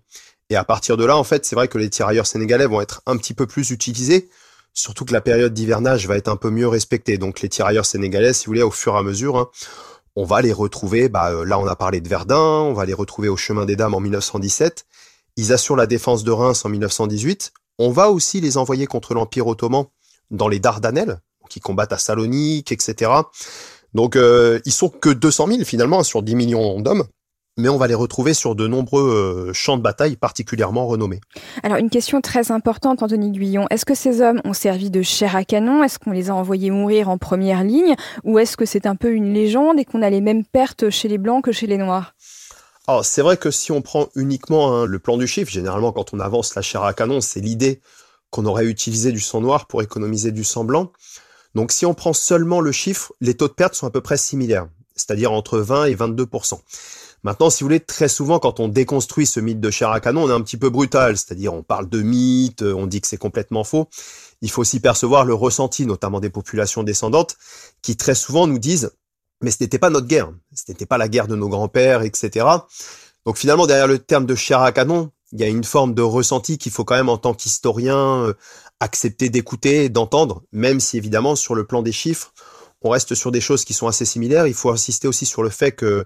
Et 0.51 0.56
à 0.56 0.63
partir 0.63 0.95
de 0.95 1.04
là, 1.04 1.18
en 1.18 1.24
fait, 1.24 1.45
c'est 1.45 1.56
vrai 1.56 1.68
que 1.68 1.80
les 1.80 1.89
tirailleurs 1.89 2.27
sénégalais 2.27 2.68
vont 2.68 2.81
être 2.81 3.01
un 3.07 3.18
petit 3.18 3.33
peu 3.33 3.48
plus 3.48 3.71
utilisés, 3.71 4.30
surtout 4.74 5.06
que 5.06 5.13
la 5.13 5.21
période 5.21 5.54
d'hivernage 5.54 6.07
va 6.07 6.16
être 6.16 6.27
un 6.27 6.38
peu 6.38 6.51
mieux 6.51 6.68
respectée. 6.68 7.18
Donc 7.18 7.42
les 7.42 7.50
tirailleurs 7.50 7.86
sénégalais, 7.86 8.33
si 8.33 8.45
vous 8.45 8.51
voulez, 8.51 8.62
au 8.62 8.71
fur 8.71 8.94
et 8.94 8.98
à 8.98 9.04
mesure, 9.04 9.38
hein, 9.38 9.50
on 10.16 10.23
va 10.23 10.42
les 10.42 10.54
retrouver, 10.54 11.09
bah, 11.09 11.31
là 11.45 11.59
on 11.59 11.68
a 11.68 11.76
parlé 11.76 12.02
de 12.02 12.09
Verdun, 12.09 12.38
on 12.38 12.73
va 12.73 12.85
les 12.85 12.94
retrouver 12.94 13.30
au 13.30 13.38
chemin 13.38 13.66
des 13.66 13.76
dames 13.76 13.94
en 13.94 13.99
1917. 13.99 14.85
Ils 15.35 15.54
assurent 15.54 15.76
la 15.76 15.85
défense 15.85 16.23
de 16.23 16.31
Reims 16.31 16.66
en 16.66 16.69
1918. 16.69 17.54
On 17.78 17.92
va 17.92 18.09
aussi 18.09 18.42
les 18.42 18.57
envoyer 18.57 18.88
contre 18.88 19.14
l'Empire 19.14 19.47
ottoman 19.47 19.85
dans 20.31 20.48
les 20.48 20.59
Dardanelles, 20.59 21.19
qui 21.50 21.59
combattent 21.59 21.94
à 21.94 21.98
Salonique, 21.98 22.71
etc. 22.71 23.12
Donc 23.94 24.16
euh, 24.16 24.59
ils 24.66 24.71
sont 24.71 24.90
que 24.90 25.09
200 25.09 25.48
000 25.48 25.64
finalement 25.64 26.04
sur 26.04 26.21
10 26.21 26.36
millions 26.36 26.80
d'hommes 26.80 27.06
mais 27.59 27.69
on 27.69 27.78
va 27.78 27.88
les 27.88 27.95
retrouver 27.95 28.33
sur 28.33 28.56
de 28.56 28.68
nombreux 28.68 29.48
euh, 29.50 29.54
champs 29.54 29.78
de 29.78 29.81
bataille 29.81 30.16
particulièrement 30.16 30.88
renommés. 30.88 31.19
Alors 31.62 31.78
une 31.78 31.90
question 31.90 32.21
très 32.21 32.52
importante, 32.52 33.04
Anthony 33.04 33.31
Guyon. 33.31 33.68
Est-ce 33.69 33.86
que 33.86 33.95
ces 33.95 34.21
hommes 34.21 34.42
ont 34.45 34.54
servi 34.54 34.90
de 34.90 35.02
chair 35.02 35.36
à 35.36 35.44
canon? 35.44 35.83
Est-ce 35.83 36.00
qu'on 36.00 36.12
les 36.12 36.30
a 36.30 36.36
envoyés 36.36 36.71
mourir 36.71 37.09
en 37.09 37.18
première 37.18 37.64
ligne? 37.64 37.95
Ou 38.24 38.40
est-ce 38.40 38.57
que 38.57 38.66
c'est 38.66 38.86
un 38.86 38.95
peu 38.95 39.12
une 39.12 39.33
légende 39.33 39.80
et 39.80 39.86
qu'on 39.86 40.02
a 40.02 40.09
les 40.09 40.21
mêmes 40.21 40.45
pertes 40.45 40.90
chez 40.90 41.07
les 41.07 41.18
Blancs 41.18 41.44
que 41.44 41.52
chez 41.52 41.68
les 41.68 41.78
Noirs? 41.78 42.16
Alors 42.88 43.06
c'est 43.06 43.21
vrai 43.21 43.38
que 43.38 43.52
si 43.52 43.71
on 43.71 43.81
prend 43.81 44.07
uniquement 44.16 44.74
hein, 44.74 44.86
le 44.86 44.98
plan 44.98 45.18
du 45.18 45.28
chiffre, 45.28 45.52
généralement 45.52 45.92
quand 45.92 46.14
on 46.14 46.19
avance 46.19 46.56
la 46.56 46.62
chair 46.62 46.83
à 46.83 46.94
canon, 46.94 47.21
c'est 47.21 47.42
l'idée 47.42 47.81
qu'on 48.30 48.45
aurait 48.45 48.66
utilisé 48.66 49.12
du 49.12 49.19
sang 49.19 49.42
noir 49.42 49.68
pour 49.68 49.81
économiser 49.81 50.31
du 50.31 50.44
sang 50.44 50.64
blanc. 50.64 50.92
Donc 51.56 51.71
si 51.71 51.86
on 51.86 51.94
prend 51.94 52.14
seulement 52.14 52.62
le 52.62 52.71
chiffre, 52.71 53.14
les 53.21 53.36
taux 53.36 53.48
de 53.48 53.54
perte 53.54 53.76
sont 53.76 53.88
à 53.88 53.92
peu 53.92 54.02
près 54.02 54.18
similaires, 54.18 54.68
c'est-à-dire 54.95 55.31
entre 55.31 55.59
20 55.59 55.86
et 55.86 55.95
22 55.95 56.28
Maintenant, 57.24 57.50
si 57.50 57.64
vous 57.64 57.66
voulez, 57.66 57.81
très 57.81 58.07
souvent, 58.07 58.40
quand 58.40 58.62
on 58.62 58.69
déconstruit 58.69 59.26
ce 59.26 59.42
mythe 59.42 59.59
de 59.59 59.69
chair 59.71 59.90
à 59.92 60.00
canon, 60.00 60.24
on 60.24 60.30
est 60.30 60.33
un 60.33 60.42
petit 60.42 60.56
peu 60.56 60.69
brutal, 60.69 61.18
c'est-à-dire 61.18 61.54
on 61.54 61.64
parle 61.64 61.90
de 61.90 62.02
mythe, 62.02 62.62
on 62.62 62.88
dit 62.88 63.02
que 63.02 63.07
c'est 63.07 63.18
complètement 63.18 63.66
faux. 63.66 63.90
Il 64.42 64.50
faut 64.50 64.62
aussi 64.62 64.80
percevoir 64.80 65.26
le 65.26 65.33
ressenti, 65.33 65.86
notamment 65.86 66.21
des 66.21 66.30
populations 66.30 66.83
descendantes, 66.83 67.36
qui 67.81 67.98
très 67.98 68.16
souvent 68.16 68.48
nous 68.48 68.59
disent 68.59 68.92
mais 69.42 69.52
ce 69.52 69.57
n'était 69.62 69.80
pas 69.80 69.90
notre 69.90 70.07
guerre, 70.07 70.31
ce 70.54 70.64
n'était 70.69 70.86
pas 70.86 70.98
la 70.98 71.07
guerre 71.07 71.28
de 71.28 71.36
nos 71.36 71.48
grands-pères, 71.48 72.02
etc. 72.04 72.45
Donc 73.26 73.38
finalement, 73.38 73.68
derrière 73.68 73.88
le 73.88 74.00
terme 74.00 74.26
de 74.26 74.36
chair 74.36 74.62
à 74.62 74.71
canon, 74.71 75.12
il 75.31 75.40
y 75.40 75.44
a 75.44 75.48
une 75.48 75.64
forme 75.64 75.94
de 75.94 76.02
ressenti 76.02 76.57
qu'il 76.57 76.71
faut 76.71 76.86
quand 76.86 76.95
même 76.95 77.09
en 77.09 77.18
tant 77.18 77.33
qu'historien 77.33 78.24
euh, 78.24 78.33
accepter 78.80 79.30
d'écouter, 79.30 79.90
d'entendre, 79.90 80.44
même 80.52 80.80
si 80.80 80.98
évidemment 80.98 81.36
sur 81.36 81.56
le 81.56 81.66
plan 81.66 81.81
des 81.81 81.92
chiffres, 81.92 82.33
on 82.81 82.90
reste 82.90 83.14
sur 83.14 83.31
des 83.31 83.42
choses 83.42 83.66
qui 83.66 83.74
sont 83.74 83.88
assez 83.88 84.06
similaires. 84.06 84.48
Il 84.48 84.54
faut 84.54 84.71
insister 84.71 85.07
aussi 85.07 85.26
sur 85.26 85.44
le 85.44 85.50
fait 85.50 85.74
que 85.74 86.06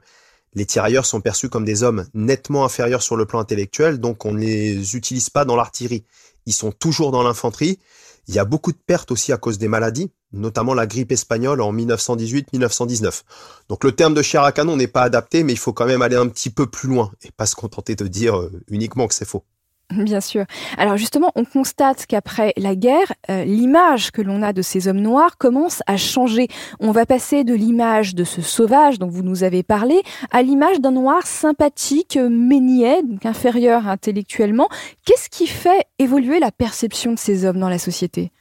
les 0.56 0.66
tirailleurs 0.66 1.06
sont 1.06 1.22
perçus 1.22 1.50
comme 1.50 1.66
des 1.66 1.84
hommes 1.84 2.06
nettement 2.14 2.66
inférieurs 2.66 3.02
sur 3.02 3.16
le 3.16 3.26
plan 3.26 3.40
intellectuel, 3.40 4.00
donc 4.00 4.26
on 4.26 4.34
ne 4.34 4.40
les 4.40 4.96
utilise 4.96 5.30
pas 5.30 5.46
dans 5.46 5.56
l'artillerie. 5.56 6.06
Ils 6.46 6.54
sont 6.54 6.72
toujours 6.72 7.12
dans 7.12 7.24
l'infanterie. 7.24 7.80
Il 8.28 8.36
y 8.36 8.40
a 8.40 8.46
beaucoup 8.46 8.72
de 8.72 8.78
pertes 8.78 9.12
aussi 9.12 9.32
à 9.32 9.38
cause 9.38 9.58
des 9.58 9.68
maladies. 9.68 10.12
Notamment 10.34 10.74
la 10.74 10.88
grippe 10.88 11.12
espagnole 11.12 11.62
en 11.62 11.74
1918-1919. 11.74 13.24
Donc 13.70 13.84
le 13.84 13.92
terme 13.92 14.14
de 14.14 14.22
chair 14.22 14.44
à 14.44 14.52
canon 14.52 14.76
n'est 14.76 14.88
pas 14.88 15.04
adapté, 15.04 15.44
mais 15.44 15.54
il 15.54 15.60
faut 15.60 15.74
quand 15.74 15.86
même 15.86 16.02
aller 16.02 16.16
un 16.16 16.28
petit 16.28 16.50
peu 16.50 16.66
plus 16.66 16.90
loin 16.90 17.12
et 17.24 17.32
pas 17.32 17.46
se 17.46 17.56
contenter 17.56 17.96
de 17.96 18.08
dire 18.08 18.38
euh, 18.38 18.52
uniquement 18.70 19.08
que 19.08 19.14
c'est 19.14 19.28
faux. 19.28 19.44
Bien 19.92 20.22
sûr. 20.22 20.46
Alors 20.78 20.98
justement, 20.98 21.32
on 21.36 21.46
constate 21.46 22.06
qu'après 22.08 22.54
la 22.58 22.76
guerre, 22.76 23.14
euh, 23.30 23.44
l'image 23.44 24.12
que 24.12 24.22
l'on 24.22 24.42
a 24.42 24.54
de 24.54 24.62
ces 24.62 24.88
hommes 24.88 25.02
noirs 25.02 25.38
commence 25.38 25.84
à 25.88 25.98
changer. 25.98 26.48
On 26.80 26.92
va 26.92 27.06
passer 27.06 27.44
de 27.44 27.54
l'image 27.54 28.16
de 28.16 28.24
ce 28.24 28.42
sauvage 28.42 28.98
dont 28.98 29.08
vous 29.08 29.24
nous 29.24 29.44
avez 29.44 29.62
parlé 29.62 30.02
à 30.32 30.42
l'image 30.42 30.80
d'un 30.80 30.92
noir 30.92 31.28
sympathique, 31.28 32.18
mais 32.18 32.60
niais, 32.60 33.04
donc 33.04 33.26
inférieur 33.26 33.88
intellectuellement. 33.88 34.70
Qu'est-ce 35.06 35.30
qui 35.30 35.48
fait 35.48 35.86
évoluer 36.00 36.40
la 36.40 36.52
perception 36.52 37.12
de 37.12 37.20
ces 37.20 37.46
hommes 37.46 37.60
dans 37.60 37.70
la 37.70 37.80
société? 37.80 38.32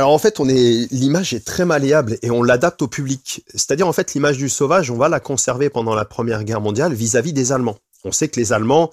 Alors 0.00 0.12
en 0.12 0.18
fait, 0.18 0.38
l'image 0.38 1.34
est 1.34 1.44
très 1.44 1.66
malléable 1.66 2.16
et 2.22 2.30
on 2.30 2.42
l'adapte 2.42 2.80
au 2.80 2.88
public. 2.88 3.44
C'est-à-dire 3.48 3.86
en 3.86 3.92
fait 3.92 4.14
l'image 4.14 4.38
du 4.38 4.48
sauvage, 4.48 4.90
on 4.90 4.96
va 4.96 5.10
la 5.10 5.20
conserver 5.20 5.68
pendant 5.68 5.94
la 5.94 6.06
Première 6.06 6.42
Guerre 6.42 6.62
mondiale 6.62 6.94
vis-à-vis 6.94 7.34
des 7.34 7.52
Allemands. 7.52 7.76
On 8.04 8.10
sait 8.10 8.28
que 8.28 8.40
les 8.40 8.54
Allemands 8.54 8.88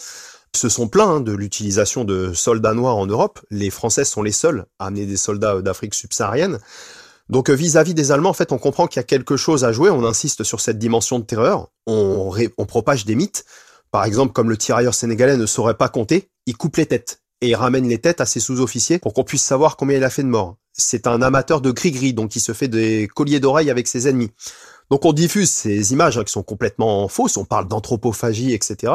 se 0.54 0.68
sont 0.68 0.90
plaints 0.90 1.08
hein, 1.08 1.20
de 1.22 1.32
l'utilisation 1.32 2.04
de 2.04 2.34
soldats 2.34 2.74
noirs 2.74 2.98
en 2.98 3.06
Europe. 3.06 3.40
Les 3.52 3.70
Français 3.70 4.04
sont 4.04 4.22
les 4.22 4.34
seuls 4.34 4.66
à 4.80 4.88
amener 4.88 5.06
des 5.06 5.16
soldats 5.16 5.62
d'Afrique 5.62 5.94
subsaharienne. 5.94 6.60
Donc 7.30 7.50
vis-à-vis 7.50 7.94
des 7.94 8.12
Allemands, 8.12 8.32
en 8.32 8.34
fait, 8.34 8.52
on 8.52 8.58
comprend 8.58 8.88
qu'il 8.88 9.00
y 9.00 9.00
a 9.00 9.04
quelque 9.04 9.38
chose 9.38 9.64
à 9.64 9.72
jouer. 9.72 9.90
On 9.90 10.04
insiste 10.04 10.44
sur 10.44 10.60
cette 10.60 10.78
dimension 10.78 11.20
de 11.20 11.24
terreur. 11.24 11.70
On, 11.86 12.36
on 12.58 12.66
propage 12.66 13.06
des 13.06 13.16
mythes. 13.16 13.46
Par 13.92 14.04
exemple, 14.04 14.34
comme 14.34 14.50
le 14.50 14.58
tirailleur 14.58 14.94
sénégalais 14.94 15.38
ne 15.38 15.46
saurait 15.46 15.78
pas 15.78 15.88
compter, 15.88 16.32
il 16.48 16.58
coupe 16.58 16.76
les 16.76 16.86
têtes 16.86 17.22
et 17.40 17.48
il 17.48 17.56
ramène 17.56 17.88
les 17.88 18.00
têtes 18.00 18.20
à 18.20 18.26
ses 18.26 18.42
sous-officiers 18.42 19.00
pour 19.00 19.14
qu'on 19.14 19.24
puisse 19.24 19.44
savoir 19.44 19.78
combien 19.78 19.96
il 19.96 20.04
a 20.04 20.10
fait 20.10 20.24
de 20.24 20.28
morts 20.28 20.58
c'est 20.78 21.08
un 21.08 21.22
amateur 21.22 21.62
de 21.62 21.72
gris-gris, 21.72 22.14
donc 22.14 22.36
il 22.36 22.40
se 22.40 22.54
fait 22.54 22.68
des 22.68 23.08
colliers 23.14 23.40
d'oreilles 23.40 23.70
avec 23.70 23.88
ses 23.88 24.08
ennemis. 24.08 24.32
Donc 24.90 25.04
on 25.06 25.14
diffuse 25.14 25.50
ces 25.50 25.92
images 25.92 26.18
hein, 26.18 26.24
qui 26.24 26.32
sont 26.32 26.44
complètement 26.44 27.08
fausses, 27.08 27.38
on 27.38 27.46
parle 27.46 27.68
d'anthropophagie, 27.68 28.54
etc. 28.54 28.94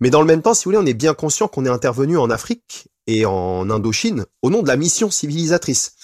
Mais 0.00 0.10
dans 0.10 0.20
le 0.20 0.26
même 0.26 0.42
temps, 0.42 0.54
si 0.54 0.64
vous 0.64 0.70
voulez, 0.70 0.82
on 0.82 0.86
est 0.86 0.94
bien 0.94 1.14
conscient 1.14 1.48
qu'on 1.48 1.66
est 1.66 1.70
intervenu 1.70 2.16
en 2.16 2.30
Afrique 2.30 2.88
et 3.06 3.26
en 3.26 3.68
Indochine 3.68 4.24
au 4.42 4.50
nom 4.50 4.62
de 4.62 4.68
la 4.68 4.76
mission 4.76 5.10
civilisatrice. 5.10 5.96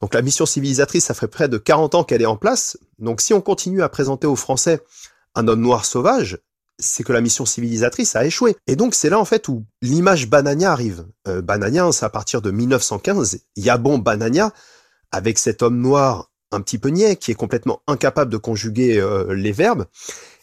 Donc 0.00 0.14
la 0.14 0.22
mission 0.22 0.46
civilisatrice, 0.46 1.04
ça 1.04 1.14
fait 1.14 1.28
près 1.28 1.48
de 1.48 1.58
40 1.58 1.94
ans 1.94 2.04
qu'elle 2.04 2.22
est 2.22 2.26
en 2.26 2.36
place. 2.36 2.78
Donc 2.98 3.20
si 3.20 3.34
on 3.34 3.40
continue 3.40 3.82
à 3.82 3.88
présenter 3.88 4.26
aux 4.26 4.36
Français 4.36 4.80
un 5.34 5.46
homme 5.48 5.60
noir 5.60 5.84
sauvage, 5.84 6.38
c'est 6.78 7.02
que 7.02 7.12
la 7.12 7.20
mission 7.20 7.44
civilisatrice 7.44 8.16
a 8.16 8.24
échoué. 8.24 8.56
Et 8.66 8.76
donc 8.76 8.94
c'est 8.94 9.10
là 9.10 9.18
en 9.18 9.24
fait 9.24 9.48
où 9.48 9.64
l'image 9.82 10.28
Banania 10.28 10.72
arrive. 10.72 11.06
Euh, 11.26 11.42
Banania, 11.42 11.90
c'est 11.92 12.04
à 12.04 12.10
partir 12.10 12.42
de 12.42 12.50
1915. 12.50 13.40
Il 13.56 13.64
y 13.64 13.70
a 13.70 13.78
bon 13.78 13.98
Banania 13.98 14.52
avec 15.10 15.38
cet 15.38 15.62
homme 15.62 15.80
noir 15.80 16.30
un 16.52 16.60
petit 16.60 16.78
peu 16.78 16.88
niais 16.88 17.16
qui 17.16 17.30
est 17.30 17.34
complètement 17.34 17.82
incapable 17.86 18.30
de 18.30 18.36
conjuguer 18.36 18.98
euh, 18.98 19.34
les 19.34 19.52
verbes. 19.52 19.86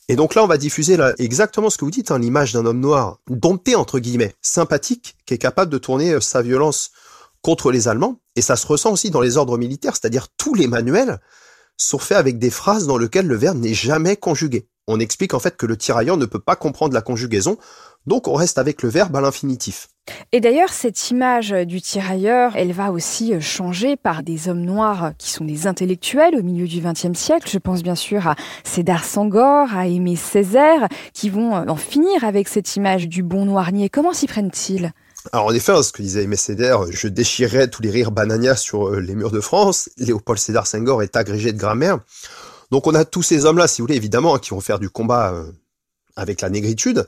Et 0.07 0.15
donc 0.15 0.35
là, 0.35 0.43
on 0.43 0.47
va 0.47 0.57
diffuser 0.57 0.97
là, 0.97 1.13
exactement 1.17 1.71
ce 1.71 1.77
que 1.77 1.85
vous 1.85 1.91
dites, 1.91 2.11
hein, 2.11 2.19
l'image 2.19 2.53
d'un 2.53 2.65
homme 2.65 2.79
noir 2.79 3.17
dompté 3.27 3.75
entre 3.75 3.97
guillemets, 3.97 4.35
sympathique, 4.41 5.15
qui 5.25 5.33
est 5.33 5.39
capable 5.39 5.71
de 5.71 5.79
tourner 5.79 6.13
euh, 6.13 6.19
sa 6.19 6.41
violence 6.41 6.91
contre 7.41 7.71
les 7.71 7.87
Allemands. 7.87 8.19
Et 8.35 8.41
ça 8.41 8.55
se 8.55 8.67
ressent 8.67 8.91
aussi 8.91 9.09
dans 9.09 9.21
les 9.21 9.37
ordres 9.37 9.57
militaires, 9.57 9.95
c'est-à-dire 9.95 10.27
tous 10.37 10.53
les 10.53 10.67
manuels 10.67 11.19
sont 11.77 11.99
faits 11.99 12.17
avec 12.17 12.39
des 12.39 12.49
phrases 12.49 12.87
dans 12.87 12.97
lesquelles 12.97 13.27
le 13.27 13.35
verbe 13.35 13.57
n'est 13.57 13.73
jamais 13.73 14.15
conjugué 14.15 14.67
on 14.87 14.99
explique 14.99 15.33
en 15.33 15.39
fait 15.39 15.57
que 15.57 15.65
le 15.65 15.77
tirailleur 15.77 16.17
ne 16.17 16.25
peut 16.25 16.39
pas 16.39 16.55
comprendre 16.55 16.93
la 16.93 17.01
conjugaison, 17.01 17.57
donc 18.05 18.27
on 18.27 18.33
reste 18.33 18.57
avec 18.57 18.83
le 18.83 18.89
verbe 18.89 19.15
à 19.15 19.21
l'infinitif. 19.21 19.87
Et 20.31 20.39
d'ailleurs, 20.39 20.69
cette 20.69 21.09
image 21.09 21.49
du 21.49 21.81
tirailleur, 21.81 22.55
elle 22.55 22.71
va 22.71 22.91
aussi 22.91 23.33
euh, 23.33 23.39
changer 23.39 23.95
par 23.95 24.21
des 24.21 24.49
hommes 24.49 24.61
noirs 24.61 25.13
qui 25.17 25.31
sont 25.31 25.45
des 25.45 25.65
intellectuels 25.65 26.35
au 26.35 26.43
milieu 26.43 26.67
du 26.67 26.79
XXe 26.79 27.17
siècle. 27.17 27.49
Je 27.51 27.57
pense 27.57 27.81
bien 27.81 27.95
sûr 27.95 28.27
à 28.27 28.35
Cédar 28.63 29.03
Sangor, 29.03 29.73
à 29.75 29.87
Aimé 29.87 30.15
Césaire, 30.15 30.87
qui 31.13 31.29
vont 31.31 31.55
euh, 31.55 31.65
en 31.67 31.75
finir 31.75 32.23
avec 32.23 32.47
cette 32.47 32.75
image 32.75 33.07
du 33.07 33.23
bon 33.23 33.45
noirnier. 33.45 33.89
Comment 33.89 34.13
s'y 34.13 34.27
prennent-ils? 34.27 34.91
Alors 35.31 35.47
en 35.47 35.53
effet, 35.53 35.71
hein, 35.71 35.81
ce 35.81 35.91
que 35.91 36.03
disait 36.03 36.23
Aimé 36.23 36.35
Césaire, 36.35 36.85
je 36.91 37.07
déchirais 37.07 37.67
tous 37.67 37.81
les 37.81 37.89
rires 37.89 38.11
banania 38.11 38.55
sur 38.55 38.89
euh, 38.89 38.99
les 38.99 39.15
murs 39.15 39.31
de 39.31 39.41
France. 39.41 39.89
Léopold 39.97 40.39
Cédar 40.39 40.67
Senghor 40.67 41.01
est 41.01 41.15
agrégé 41.15 41.51
de 41.51 41.57
grammaire. 41.57 41.99
Donc 42.72 42.88
on 42.88 42.95
a 42.95 43.05
tous 43.05 43.24
ces 43.24 43.45
hommes-là, 43.45 43.67
si 43.67 43.81
vous 43.81 43.88
voulez, 43.88 43.98
évidemment, 43.98 44.36
hein, 44.36 44.39
qui 44.39 44.51
vont 44.51 44.62
faire 44.62 44.79
du 44.79 44.89
combat 44.89 45.34
euh, 45.34 45.51
avec 46.15 46.41
la 46.41 46.50
négritude. 46.50 47.07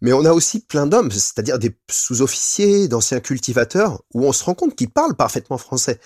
Mais 0.00 0.12
on 0.12 0.24
a 0.24 0.32
aussi 0.32 0.60
plein 0.60 0.86
d'hommes, 0.86 1.10
c'est-à-dire 1.10 1.58
des 1.58 1.76
sous-officiers, 1.90 2.88
d'anciens 2.88 3.20
cultivateurs, 3.20 4.02
où 4.14 4.24
on 4.26 4.32
se 4.32 4.42
rend 4.44 4.54
compte 4.54 4.74
qu'ils 4.74 4.90
parlent 4.90 5.14
parfaitement 5.14 5.58
français. 5.58 6.00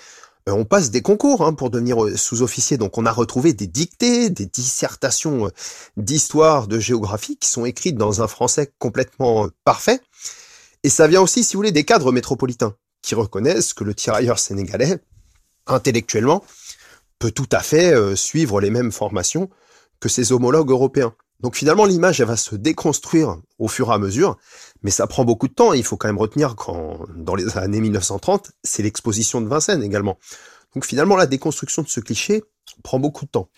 Euh, 0.48 0.52
on 0.52 0.64
passe 0.64 0.90
des 0.90 1.02
concours 1.02 1.44
hein, 1.44 1.54
pour 1.54 1.70
devenir 1.70 2.04
euh, 2.04 2.16
sous-officier, 2.16 2.76
donc 2.76 2.98
on 2.98 3.06
a 3.06 3.12
retrouvé 3.12 3.52
des 3.52 3.66
dictées, 3.66 4.30
des 4.30 4.46
dissertations 4.46 5.50
d'histoire, 5.96 6.68
de 6.68 6.78
géographie, 6.78 7.36
qui 7.38 7.48
sont 7.48 7.64
écrites 7.64 7.96
dans 7.96 8.22
un 8.22 8.28
français 8.28 8.72
complètement 8.78 9.48
parfait. 9.64 10.00
Et 10.82 10.88
ça 10.88 11.08
vient 11.08 11.22
aussi, 11.22 11.42
si 11.42 11.54
vous 11.54 11.60
voulez, 11.60 11.72
des 11.72 11.84
cadres 11.84 12.12
métropolitains, 12.12 12.76
qui 13.02 13.14
reconnaissent 13.14 13.72
que 13.72 13.82
le 13.82 13.94
tirailleur 13.94 14.38
sénégalais, 14.38 14.98
intellectuellement, 15.66 16.44
peut 17.18 17.30
tout 17.30 17.48
à 17.52 17.60
fait 17.60 17.92
euh, 17.92 18.16
suivre 18.16 18.60
les 18.60 18.70
mêmes 18.70 18.92
formations 18.92 19.50
que 20.00 20.08
ses 20.08 20.32
homologues 20.32 20.70
européens. 20.70 21.14
Donc 21.40 21.54
finalement, 21.54 21.84
l'image, 21.84 22.20
elle 22.20 22.28
va 22.28 22.36
se 22.36 22.56
déconstruire 22.56 23.36
au 23.58 23.68
fur 23.68 23.90
et 23.90 23.94
à 23.94 23.98
mesure, 23.98 24.38
mais 24.82 24.90
ça 24.90 25.06
prend 25.06 25.24
beaucoup 25.24 25.48
de 25.48 25.52
temps. 25.52 25.72
Il 25.72 25.84
faut 25.84 25.96
quand 25.96 26.08
même 26.08 26.18
retenir 26.18 26.56
qu'en 26.56 27.00
dans 27.14 27.34
les 27.34 27.58
années 27.58 27.80
1930, 27.80 28.52
c'est 28.62 28.82
l'exposition 28.82 29.40
de 29.40 29.48
Vincennes 29.48 29.82
également. 29.82 30.18
Donc 30.74 30.86
finalement, 30.86 31.16
la 31.16 31.26
déconstruction 31.26 31.82
de 31.82 31.88
ce 31.88 32.00
cliché 32.00 32.42
prend 32.82 32.98
beaucoup 32.98 33.26
de 33.26 33.30
temps. 33.30 33.48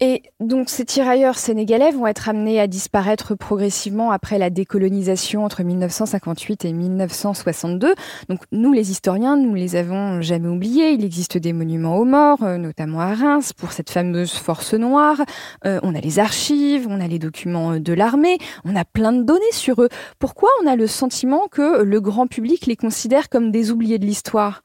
Et 0.00 0.22
donc 0.40 0.70
ces 0.70 0.84
tirailleurs 0.84 1.38
sénégalais 1.38 1.92
vont 1.92 2.06
être 2.06 2.28
amenés 2.28 2.60
à 2.60 2.66
disparaître 2.66 3.36
progressivement 3.36 4.10
après 4.10 4.38
la 4.38 4.50
décolonisation 4.50 5.44
entre 5.44 5.62
1958 5.62 6.64
et 6.64 6.72
1962. 6.72 7.94
Donc 8.28 8.40
nous 8.50 8.72
les 8.72 8.90
historiens, 8.90 9.36
nous 9.36 9.54
les 9.54 9.76
avons 9.76 10.20
jamais 10.20 10.48
oubliés. 10.48 10.90
Il 10.90 11.04
existe 11.04 11.38
des 11.38 11.52
monuments 11.52 11.96
aux 11.96 12.04
morts, 12.04 12.42
euh, 12.42 12.58
notamment 12.58 13.00
à 13.00 13.14
Reims 13.14 13.52
pour 13.52 13.72
cette 13.72 13.90
fameuse 13.90 14.32
force 14.32 14.74
noire. 14.74 15.20
Euh, 15.64 15.78
on 15.84 15.94
a 15.94 16.00
les 16.00 16.18
archives, 16.18 16.86
on 16.88 17.00
a 17.00 17.06
les 17.06 17.20
documents 17.20 17.78
de 17.78 17.92
l'armée, 17.92 18.38
on 18.64 18.74
a 18.74 18.84
plein 18.84 19.12
de 19.12 19.22
données 19.22 19.44
sur 19.52 19.80
eux. 19.80 19.88
Pourquoi 20.18 20.48
on 20.62 20.66
a 20.66 20.74
le 20.74 20.88
sentiment 20.88 21.46
que 21.48 21.82
le 21.82 22.00
grand 22.00 22.26
public 22.26 22.66
les 22.66 22.76
considère 22.76 23.28
comme 23.28 23.52
des 23.52 23.70
oubliés 23.70 23.98
de 23.98 24.06
l'histoire? 24.06 24.62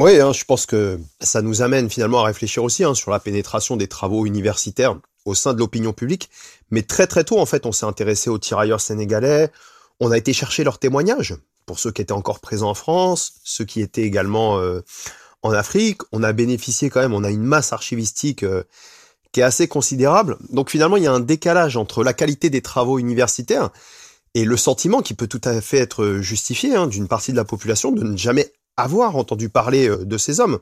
Oui, 0.00 0.20
hein, 0.20 0.32
je 0.32 0.44
pense 0.44 0.66
que 0.66 1.00
ça 1.20 1.42
nous 1.42 1.62
amène 1.62 1.90
finalement 1.90 2.20
à 2.20 2.26
réfléchir 2.26 2.62
aussi 2.62 2.84
hein, 2.84 2.94
sur 2.94 3.10
la 3.10 3.18
pénétration 3.18 3.76
des 3.76 3.88
travaux 3.88 4.26
universitaires 4.26 4.96
au 5.24 5.34
sein 5.34 5.54
de 5.54 5.58
l'opinion 5.58 5.92
publique. 5.92 6.30
Mais 6.70 6.82
très 6.82 7.06
très 7.06 7.24
tôt, 7.24 7.38
en 7.38 7.46
fait, 7.46 7.66
on 7.66 7.72
s'est 7.72 7.86
intéressé 7.86 8.30
aux 8.30 8.38
tirailleurs 8.38 8.80
sénégalais. 8.80 9.50
On 10.00 10.10
a 10.10 10.18
été 10.18 10.32
chercher 10.32 10.64
leurs 10.64 10.78
témoignages 10.78 11.36
pour 11.66 11.78
ceux 11.78 11.90
qui 11.90 12.00
étaient 12.00 12.12
encore 12.12 12.40
présents 12.40 12.70
en 12.70 12.74
France, 12.74 13.34
ceux 13.44 13.64
qui 13.64 13.80
étaient 13.80 14.02
également 14.02 14.58
euh, 14.58 14.80
en 15.42 15.52
Afrique. 15.52 16.02
On 16.12 16.22
a 16.22 16.32
bénéficié 16.32 16.90
quand 16.90 17.00
même, 17.00 17.14
on 17.14 17.24
a 17.24 17.30
une 17.30 17.42
masse 17.42 17.72
archivistique 17.72 18.42
euh, 18.42 18.62
qui 19.32 19.40
est 19.40 19.44
assez 19.44 19.68
considérable. 19.68 20.38
Donc 20.50 20.70
finalement, 20.70 20.96
il 20.96 21.02
y 21.02 21.08
a 21.08 21.12
un 21.12 21.20
décalage 21.20 21.76
entre 21.76 22.04
la 22.04 22.14
qualité 22.14 22.50
des 22.50 22.62
travaux 22.62 22.98
universitaires 22.98 23.70
et 24.34 24.44
le 24.44 24.56
sentiment 24.56 25.02
qui 25.02 25.14
peut 25.14 25.26
tout 25.26 25.40
à 25.44 25.60
fait 25.60 25.78
être 25.78 26.18
justifié 26.20 26.74
hein, 26.74 26.86
d'une 26.86 27.08
partie 27.08 27.32
de 27.32 27.36
la 27.36 27.44
population 27.44 27.92
de 27.92 28.02
ne 28.02 28.16
jamais 28.16 28.52
avoir 28.78 29.16
entendu 29.16 29.48
parler 29.48 29.88
euh, 29.88 30.04
de 30.04 30.16
ces 30.16 30.40
hommes. 30.40 30.58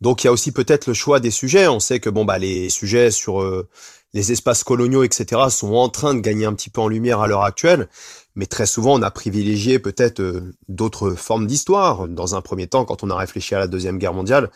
Donc 0.00 0.22
il 0.22 0.28
y 0.28 0.28
a 0.28 0.32
aussi 0.32 0.52
peut-être 0.52 0.86
le 0.86 0.94
choix 0.94 1.20
des 1.20 1.30
sujets. 1.30 1.68
On 1.68 1.80
sait 1.80 2.00
que 2.00 2.08
bon 2.08 2.24
bah 2.24 2.38
les 2.38 2.70
sujets 2.70 3.10
sur 3.10 3.42
euh, 3.42 3.68
les 4.14 4.32
espaces 4.32 4.64
coloniaux, 4.64 5.04
etc., 5.04 5.42
sont 5.50 5.74
en 5.74 5.88
train 5.88 6.14
de 6.14 6.20
gagner 6.20 6.46
un 6.46 6.54
petit 6.54 6.70
peu 6.70 6.80
en 6.80 6.88
lumière 6.88 7.20
à 7.20 7.28
l'heure 7.28 7.44
actuelle. 7.44 7.88
Mais 8.34 8.46
très 8.46 8.66
souvent, 8.66 8.98
on 8.98 9.02
a 9.02 9.10
privilégié 9.10 9.78
peut-être 9.78 10.20
euh, 10.20 10.54
d'autres 10.68 11.10
formes 11.10 11.46
d'histoire. 11.46 12.08
Dans 12.08 12.34
un 12.34 12.40
premier 12.40 12.66
temps, 12.66 12.84
quand 12.84 13.02
on 13.02 13.10
a 13.10 13.16
réfléchi 13.16 13.54
à 13.54 13.58
la 13.58 13.66
Deuxième 13.66 13.98
Guerre 13.98 14.14
mondiale, 14.14 14.50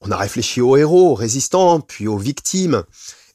on 0.00 0.10
a 0.10 0.16
réfléchi 0.16 0.62
aux 0.62 0.76
héros, 0.76 1.14
résistants, 1.14 1.80
puis 1.80 2.08
aux 2.08 2.16
victimes. 2.16 2.84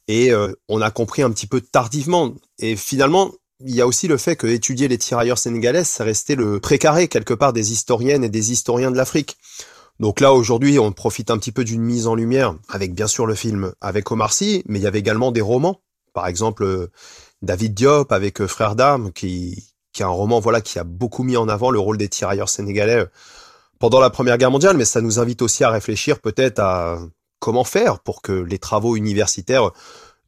Et 0.08 0.32
on 0.68 0.80
a 0.80 0.90
compris 0.92 1.22
un 1.22 1.30
petit 1.30 1.48
peu 1.48 1.60
tardivement. 1.60 2.34
Et 2.60 2.76
finalement, 2.76 3.32
il 3.60 3.74
y 3.74 3.80
a 3.80 3.86
aussi 3.86 4.08
le 4.08 4.16
fait 4.16 4.36
que 4.36 4.46
étudier 4.46 4.88
les 4.88 4.98
tirailleurs 4.98 5.38
sénégalais, 5.38 5.84
ça 5.84 6.04
restait 6.04 6.34
le 6.34 6.60
précaré 6.60 7.08
quelque 7.08 7.34
part 7.34 7.52
des 7.52 7.72
historiennes 7.72 8.24
et 8.24 8.28
des 8.28 8.52
historiens 8.52 8.90
de 8.90 8.96
l'Afrique. 8.96 9.38
Donc 9.98 10.20
là, 10.20 10.34
aujourd'hui, 10.34 10.78
on 10.78 10.92
profite 10.92 11.30
un 11.30 11.38
petit 11.38 11.52
peu 11.52 11.64
d'une 11.64 11.80
mise 11.80 12.06
en 12.06 12.14
lumière, 12.14 12.54
avec 12.68 12.94
bien 12.94 13.06
sûr 13.06 13.26
le 13.26 13.34
film 13.34 13.72
avec 13.80 14.10
Omar 14.10 14.32
Sy, 14.32 14.62
mais 14.66 14.78
il 14.78 14.82
y 14.82 14.86
avait 14.86 14.98
également 14.98 15.32
des 15.32 15.40
romans. 15.40 15.80
Par 16.12 16.26
exemple, 16.26 16.64
euh, 16.64 16.90
David 17.40 17.72
Diop 17.72 18.12
avec 18.12 18.40
euh, 18.42 18.46
Frère 18.46 18.76
d'armes, 18.76 19.10
qui, 19.12 19.72
qui 19.92 20.02
est 20.02 20.04
un 20.04 20.08
roman 20.08 20.38
voilà 20.38 20.60
qui 20.60 20.78
a 20.78 20.84
beaucoup 20.84 21.22
mis 21.22 21.38
en 21.38 21.48
avant 21.48 21.70
le 21.70 21.78
rôle 21.78 21.96
des 21.96 22.08
tirailleurs 22.08 22.50
sénégalais 22.50 23.00
euh, 23.00 23.06
pendant 23.78 24.00
la 24.00 24.10
Première 24.10 24.36
Guerre 24.36 24.50
mondiale, 24.50 24.76
mais 24.76 24.84
ça 24.84 25.00
nous 25.00 25.18
invite 25.18 25.40
aussi 25.40 25.64
à 25.64 25.70
réfléchir 25.70 26.20
peut-être 26.20 26.58
à 26.58 26.98
comment 27.40 27.64
faire 27.64 28.00
pour 28.00 28.20
que 28.20 28.32
les 28.32 28.58
travaux 28.58 28.96
universitaires 28.96 29.70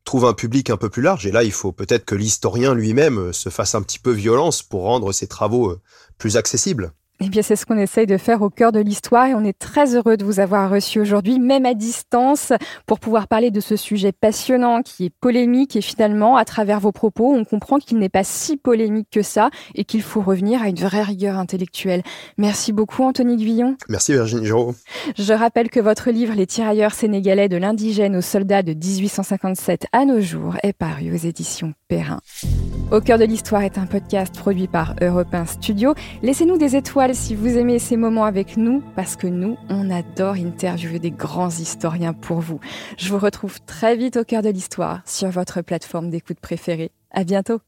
trouve 0.08 0.24
un 0.24 0.32
public 0.32 0.70
un 0.70 0.78
peu 0.78 0.88
plus 0.88 1.02
large. 1.02 1.26
Et 1.26 1.30
là, 1.30 1.44
il 1.44 1.52
faut 1.52 1.70
peut-être 1.70 2.06
que 2.06 2.14
l'historien 2.14 2.72
lui-même 2.72 3.18
euh, 3.18 3.32
se 3.34 3.50
fasse 3.50 3.74
un 3.74 3.82
petit 3.82 3.98
peu 3.98 4.10
violence 4.10 4.62
pour 4.62 4.84
rendre 4.84 5.12
ses 5.12 5.26
travaux 5.26 5.68
euh, 5.68 5.80
plus 6.16 6.38
accessibles. 6.38 6.92
Eh 7.20 7.28
bien, 7.30 7.42
c'est 7.42 7.56
ce 7.56 7.66
qu'on 7.66 7.78
essaye 7.78 8.06
de 8.06 8.16
faire 8.16 8.42
au 8.42 8.48
cœur 8.48 8.70
de 8.70 8.78
l'histoire 8.78 9.26
et 9.26 9.34
on 9.34 9.42
est 9.42 9.58
très 9.58 9.96
heureux 9.96 10.16
de 10.16 10.24
vous 10.24 10.38
avoir 10.38 10.70
reçu 10.70 11.00
aujourd'hui, 11.00 11.40
même 11.40 11.66
à 11.66 11.74
distance, 11.74 12.52
pour 12.86 13.00
pouvoir 13.00 13.26
parler 13.26 13.50
de 13.50 13.58
ce 13.58 13.74
sujet 13.74 14.12
passionnant 14.12 14.82
qui 14.82 15.06
est 15.06 15.12
polémique 15.20 15.74
et 15.74 15.80
finalement, 15.80 16.36
à 16.36 16.44
travers 16.44 16.78
vos 16.78 16.92
propos, 16.92 17.34
on 17.34 17.44
comprend 17.44 17.78
qu'il 17.78 17.98
n'est 17.98 18.08
pas 18.08 18.22
si 18.22 18.56
polémique 18.56 19.08
que 19.10 19.22
ça 19.22 19.50
et 19.74 19.84
qu'il 19.84 20.02
faut 20.02 20.20
revenir 20.20 20.62
à 20.62 20.68
une 20.68 20.76
vraie 20.76 21.02
rigueur 21.02 21.38
intellectuelle. 21.38 22.04
Merci 22.36 22.72
beaucoup, 22.72 23.02
Anthony 23.02 23.36
Guillon. 23.36 23.76
Merci, 23.88 24.12
Virginie 24.12 24.46
Giraud. 24.46 24.76
Je 25.18 25.32
rappelle 25.32 25.70
que 25.70 25.80
votre 25.80 26.12
livre 26.12 26.34
Les 26.34 26.46
tirailleurs 26.46 26.94
sénégalais 26.94 27.48
de 27.48 27.56
l'indigène 27.56 28.14
aux 28.14 28.22
soldats 28.22 28.62
de 28.62 28.74
1857 28.74 29.86
à 29.90 30.04
nos 30.04 30.20
jours 30.20 30.54
est 30.62 30.72
paru 30.72 31.12
aux 31.12 31.26
éditions 31.26 31.74
Perrin. 31.88 32.20
Au 32.92 33.00
cœur 33.00 33.18
de 33.18 33.24
l'histoire 33.24 33.62
est 33.62 33.76
un 33.76 33.86
podcast 33.86 34.34
produit 34.38 34.68
par 34.68 34.94
Europe 35.02 35.34
1 35.34 35.46
Studio. 35.46 35.94
Laissez-nous 36.22 36.56
des 36.58 36.76
si 37.14 37.34
vous 37.34 37.56
aimez 37.56 37.78
ces 37.78 37.96
moments 37.96 38.24
avec 38.24 38.56
nous, 38.56 38.82
parce 38.96 39.16
que 39.16 39.26
nous, 39.26 39.56
on 39.68 39.90
adore 39.90 40.34
interviewer 40.34 40.98
des 40.98 41.10
grands 41.10 41.48
historiens 41.48 42.12
pour 42.12 42.40
vous. 42.40 42.60
Je 42.98 43.08
vous 43.08 43.18
retrouve 43.18 43.60
très 43.62 43.96
vite 43.96 44.16
au 44.16 44.24
cœur 44.24 44.42
de 44.42 44.50
l'histoire 44.50 45.02
sur 45.06 45.28
votre 45.30 45.62
plateforme 45.62 46.10
d'écoute 46.10 46.40
préférée. 46.40 46.90
À 47.10 47.24
bientôt! 47.24 47.60